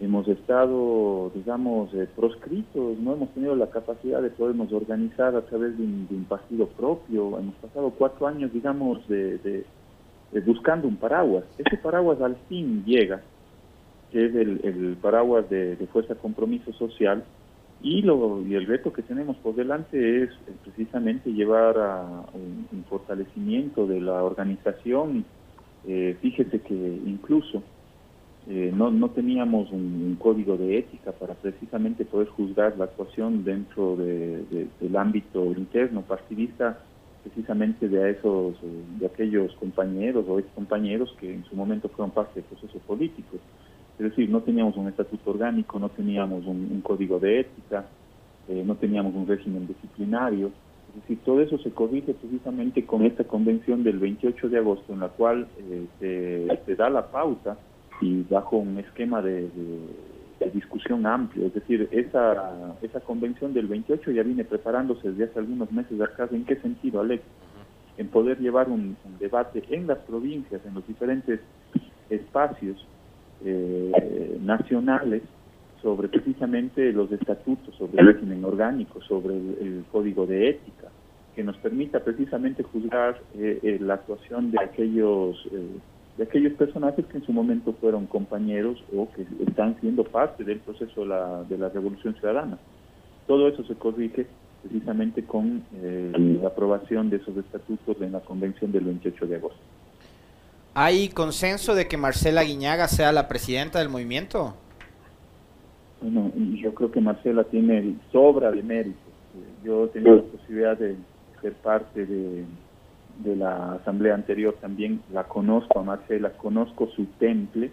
hemos 0.00 0.26
estado, 0.26 1.30
digamos, 1.32 1.94
eh, 1.94 2.08
proscritos, 2.16 2.98
no 2.98 3.12
hemos 3.12 3.32
tenido 3.34 3.54
la 3.54 3.70
capacidad 3.70 4.20
de 4.20 4.30
podernos 4.30 4.72
organizar 4.72 5.36
a 5.36 5.42
través 5.42 5.78
de 5.78 5.84
un, 5.84 6.26
partido 6.28 6.66
propio. 6.66 7.38
Hemos 7.38 7.54
pasado 7.56 7.90
cuatro 7.90 8.26
años, 8.26 8.52
digamos, 8.52 9.06
de, 9.06 9.64
buscando 10.44 10.88
un 10.88 10.96
paraguas. 10.96 11.44
Ese 11.56 11.76
paraguas 11.76 12.20
al 12.20 12.34
fin 12.48 12.82
llega 12.84 13.22
que 14.10 14.26
es 14.26 14.34
el, 14.34 14.96
paraguas 15.00 15.48
de, 15.50 15.76
Fuerza 15.92 16.14
Compromiso 16.14 16.72
Social, 16.72 17.24
y, 17.82 18.02
lo, 18.02 18.42
y 18.46 18.54
el 18.54 18.66
reto 18.66 18.92
que 18.92 19.02
tenemos 19.02 19.36
por 19.38 19.54
delante 19.54 20.24
es 20.24 20.30
precisamente 20.62 21.32
llevar 21.32 21.78
a 21.78 22.24
un, 22.34 22.84
fortalecimiento 22.88 23.86
de 23.86 24.00
la 24.00 24.22
organización. 24.22 25.24
Eh, 25.86 26.16
fíjese 26.20 26.60
que 26.60 26.74
incluso 26.74 27.62
eh, 28.48 28.72
no, 28.74 28.90
no 28.90 29.10
teníamos 29.10 29.70
un, 29.70 30.16
código 30.20 30.56
de 30.56 30.78
ética 30.78 31.12
para 31.12 31.34
precisamente 31.34 32.04
poder 32.04 32.28
juzgar 32.28 32.76
la 32.76 32.84
actuación 32.84 33.44
dentro 33.44 33.96
de, 33.96 34.68
del 34.80 34.96
ámbito 34.96 35.44
interno 35.44 36.02
partidista 36.02 36.80
precisamente 37.22 37.88
de 37.88 38.10
esos 38.10 38.54
de 38.98 39.06
aquellos 39.06 39.54
compañeros 39.56 40.24
o 40.28 40.38
ex 40.38 40.48
compañeros 40.54 41.14
que 41.20 41.32
en 41.32 41.44
su 41.44 41.54
momento 41.54 41.88
fueron 41.88 42.10
parte 42.10 42.40
del 42.40 42.44
proceso 42.44 42.78
político. 42.80 43.36
Es 44.00 44.04
decir, 44.04 44.30
no 44.30 44.40
teníamos 44.40 44.78
un 44.78 44.88
estatuto 44.88 45.32
orgánico, 45.32 45.78
no 45.78 45.90
teníamos 45.90 46.46
un, 46.46 46.80
código 46.80 47.18
de 47.18 47.40
ética, 47.40 47.84
eh, 48.48 48.62
no 48.64 48.74
teníamos 48.76 49.14
un 49.14 49.26
régimen 49.26 49.66
disciplinario. 49.66 50.46
Es 50.88 51.02
decir, 51.02 51.18
todo 51.22 51.42
eso 51.42 51.58
se 51.58 51.70
corrige 51.70 52.14
precisamente 52.14 52.86
con 52.86 53.04
esta 53.04 53.24
convención 53.24 53.84
del 53.84 53.98
28 53.98 54.48
de 54.48 54.56
agosto, 54.56 54.94
en 54.94 55.00
la 55.00 55.08
cual 55.08 55.48
eh, 56.00 56.58
se, 56.64 56.76
da 56.76 56.88
la 56.88 57.10
pauta 57.10 57.58
y 58.00 58.22
bajo 58.22 58.56
un 58.56 58.78
esquema 58.78 59.20
de, 59.20 59.50
discusión 60.54 61.04
amplio. 61.04 61.48
Es 61.48 61.52
decir, 61.52 61.86
esa, 61.90 62.74
esa 62.80 63.00
convención 63.00 63.52
del 63.52 63.66
28 63.66 64.12
ya 64.12 64.22
viene 64.22 64.44
preparándose 64.44 65.10
desde 65.10 65.24
hace 65.24 65.40
algunos 65.40 65.70
meses 65.72 66.00
acá. 66.00 66.26
¿En 66.32 66.46
qué 66.46 66.56
sentido, 66.56 67.02
Alex? 67.02 67.22
En 67.98 68.08
poder 68.08 68.38
llevar 68.38 68.70
un 68.70 68.96
debate 69.18 69.62
en 69.68 69.86
las 69.86 69.98
provincias, 69.98 70.64
en 70.64 70.72
los 70.72 70.86
diferentes 70.86 71.40
espacios, 72.08 72.86
eh, 73.44 74.38
nacionales 74.42 75.22
sobre 75.80 76.08
precisamente 76.08 76.92
los 76.92 77.10
estatutos, 77.10 77.74
sobre 77.76 78.00
el 78.00 78.06
régimen 78.08 78.44
orgánico, 78.44 79.00
sobre 79.02 79.34
el, 79.34 79.84
código 79.90 80.26
de 80.26 80.50
ética, 80.50 80.88
que 81.34 81.42
nos 81.42 81.56
permita 81.56 82.00
precisamente 82.00 82.62
juzgar 82.62 83.18
eh, 83.34 83.58
eh, 83.62 83.78
la 83.80 83.94
actuación 83.94 84.50
de 84.50 84.60
aquellos 84.60 85.36
de 86.18 86.24
aquellos 86.24 86.52
personajes 86.54 87.06
que 87.06 87.16
en 87.16 87.24
su 87.24 87.32
momento 87.32 87.72
fueron 87.80 88.04
compañeros 88.06 88.82
o 88.94 89.08
que 89.12 89.24
están 89.46 89.80
siendo 89.80 90.04
parte 90.04 90.44
del 90.44 90.58
proceso 90.58 91.02
de 91.02 91.06
la, 91.06 91.44
de 91.44 91.56
la 91.56 91.70
revolución 91.70 92.14
ciudadana. 92.16 92.58
Todo 93.26 93.48
eso 93.48 93.64
se 93.64 93.74
corrige 93.76 94.26
precisamente 94.60 95.24
con 95.24 95.62
la 95.72 96.48
aprobación 96.48 97.08
de 97.08 97.16
esos 97.16 97.34
estatutos 97.38 97.96
en 98.02 98.12
la 98.12 98.20
convención 98.20 98.70
del 98.70 98.84
28 98.84 99.26
de 99.28 99.36
agosto. 99.36 99.60
¿Hay 100.74 101.08
consenso 101.08 101.74
de 101.74 101.88
que 101.88 101.96
Marcela 101.96 102.44
Guiñaga 102.44 102.86
sea 102.86 103.10
la 103.10 103.26
presidenta 103.26 103.80
del 103.80 103.88
movimiento? 103.88 104.54
Bueno, 106.00 106.30
yo 106.62 106.72
creo 106.74 106.92
que 106.92 107.00
Marcela 107.00 107.42
tiene 107.44 107.96
sobra 108.12 108.52
de 108.52 108.62
mérito. 108.62 108.98
Yo 109.64 109.86
he 109.86 109.88
tenido 109.88 110.16
la 110.16 110.22
posibilidad 110.22 110.78
de 110.78 110.96
ser 111.42 111.54
parte 111.54 112.06
de, 112.06 112.44
la 113.24 113.74
asamblea 113.74 114.14
anterior 114.14 114.56
también, 114.60 115.02
la 115.12 115.24
conozco 115.24 115.80
a 115.80 115.82
Marcela, 115.82 116.30
conozco 116.30 116.88
su 116.96 117.04
temple, 117.18 117.70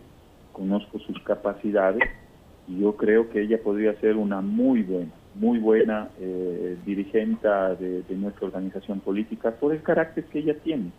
conozco 0.52 1.00
sus 1.00 1.22
capacidades 1.22 2.02
y 2.68 2.80
yo 2.82 2.98
creo 2.98 3.30
que 3.30 3.44
ella 3.44 3.62
podría 3.64 3.94
ser 4.02 4.18
una 4.18 4.42
muy 4.42 4.82
buena, 4.82 5.12
muy 5.36 5.60
buena 5.60 6.10
eh, 6.20 6.78
dirigente 6.86 7.48
de 7.48 8.16
nuestra 8.18 8.48
organización 8.48 9.00
política 9.00 9.52
por 9.52 9.72
el 9.72 9.82
carácter 9.82 10.26
que 10.26 10.40
ella 10.40 10.56
tiene 10.64 10.92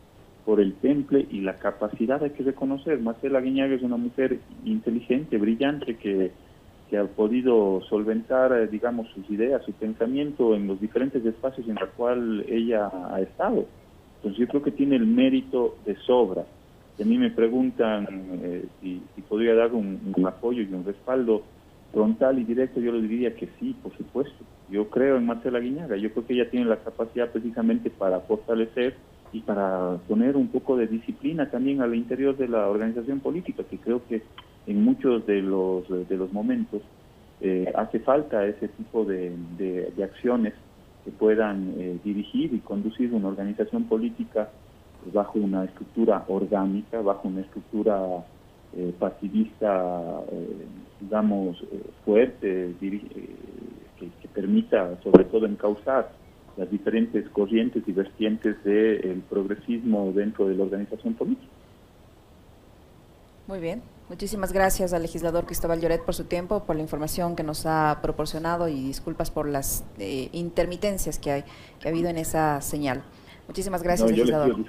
por 0.48 0.62
el 0.62 0.72
temple 0.76 1.26
y 1.30 1.42
la 1.42 1.58
capacidad 1.58 2.22
hay 2.22 2.30
que 2.30 2.42
reconocer. 2.42 2.98
Marcela 3.00 3.38
Guiñaga 3.38 3.74
es 3.74 3.82
una 3.82 3.98
mujer 3.98 4.38
inteligente, 4.64 5.36
brillante, 5.36 5.96
que, 5.96 6.32
ha 6.98 7.04
podido 7.04 7.82
solventar, 7.82 8.54
eh, 8.54 8.66
digamos, 8.66 9.08
sus 9.10 9.28
ideas, 9.28 9.62
su 9.66 9.74
pensamiento 9.74 10.54
en 10.54 10.66
los 10.66 10.80
diferentes 10.80 11.22
espacios 11.22 11.68
en 11.68 11.74
los 11.74 11.90
cuales 11.90 12.46
ella 12.48 12.90
ha 13.10 13.20
estado. 13.20 13.66
Entonces 14.16 14.40
yo 14.40 14.48
creo 14.48 14.62
que 14.62 14.70
tiene 14.70 14.96
el 14.96 15.06
mérito 15.06 15.76
de 15.84 15.96
sobra. 15.96 16.46
Si 16.96 17.02
a 17.02 17.06
mí 17.06 17.18
me 17.18 17.30
preguntan 17.30 18.06
eh, 18.42 18.64
si, 18.80 19.02
podría 19.28 19.54
dar 19.54 19.74
un, 19.74 20.00
apoyo 20.26 20.62
y 20.62 20.72
un 20.72 20.82
respaldo 20.82 21.42
frontal 21.92 22.38
y 22.38 22.44
directo, 22.44 22.80
yo 22.80 22.92
le 22.92 23.06
diría 23.06 23.36
que 23.36 23.50
sí, 23.60 23.76
por 23.82 23.94
supuesto. 23.98 24.44
Yo 24.70 24.88
creo 24.88 25.18
en 25.18 25.26
Marcela 25.26 25.58
Guiñaga, 25.58 25.98
yo 25.98 26.10
creo 26.10 26.26
que 26.26 26.32
ella 26.32 26.48
tiene 26.48 26.64
la 26.64 26.78
capacidad 26.78 27.30
precisamente 27.30 27.90
para 27.90 28.20
fortalecer 28.20 28.96
y 29.32 29.40
para 29.40 29.96
poner 30.08 30.36
un 30.36 30.48
poco 30.48 30.76
de 30.76 30.86
disciplina 30.86 31.50
también 31.50 31.82
al 31.82 31.94
interior 31.94 32.36
de 32.36 32.48
la 32.48 32.68
organización 32.68 33.20
política, 33.20 33.62
que 33.68 33.78
creo 33.78 34.06
que 34.06 34.22
en 34.66 34.82
muchos 34.82 35.26
de 35.26 35.42
los, 35.42 35.88
de 35.88 36.16
los 36.16 36.32
momentos 36.32 36.82
eh, 37.40 37.70
hace 37.74 38.00
falta 38.00 38.46
ese 38.46 38.68
tipo 38.68 39.04
de, 39.04 39.32
de, 39.56 40.04
acciones 40.04 40.54
que 41.04 41.10
puedan 41.12 41.74
eh, 41.78 41.98
dirigir 42.02 42.52
y 42.52 42.58
conducir 42.58 43.14
una 43.14 43.28
organización 43.28 43.84
política 43.84 44.50
bajo 45.12 45.38
una 45.38 45.64
estructura 45.64 46.24
orgánica, 46.28 47.00
bajo 47.00 47.28
una 47.28 47.42
estructura 47.42 48.24
eh, 48.76 48.92
partidista, 48.98 50.20
digamos, 51.00 51.64
fuerte, 52.04 52.74
que, 52.80 54.08
que 54.20 54.28
permita 54.34 55.00
sobre 55.02 55.24
todo 55.24 55.46
encauzar 55.46 56.10
las 56.58 56.70
diferentes 56.70 57.28
corrientes 57.30 57.82
y 57.86 57.92
vertientes 57.92 58.62
del 58.64 59.22
progresismo 59.30 60.12
dentro 60.12 60.48
de 60.48 60.56
la 60.56 60.64
organización 60.64 61.14
política. 61.14 61.52
Muy 63.46 63.60
bien. 63.60 63.80
Muchísimas 64.08 64.52
gracias 64.52 64.92
al 64.92 65.02
legislador 65.02 65.44
Cristóbal 65.44 65.80
Lloret 65.80 66.02
por 66.02 66.14
su 66.14 66.24
tiempo, 66.24 66.64
por 66.64 66.76
la 66.76 66.82
información 66.82 67.36
que 67.36 67.42
nos 67.42 67.66
ha 67.66 67.98
proporcionado 68.02 68.68
y 68.68 68.74
disculpas 68.74 69.30
por 69.30 69.48
las 69.48 69.84
eh, 69.98 70.30
intermitencias 70.32 71.18
que, 71.18 71.30
hay, 71.30 71.44
que 71.78 71.88
ha 71.88 71.90
habido 71.90 72.08
en 72.08 72.16
esa 72.16 72.60
señal. 72.60 73.02
Muchísimas 73.46 73.82
gracias, 73.82 74.10
legislador. 74.10 74.68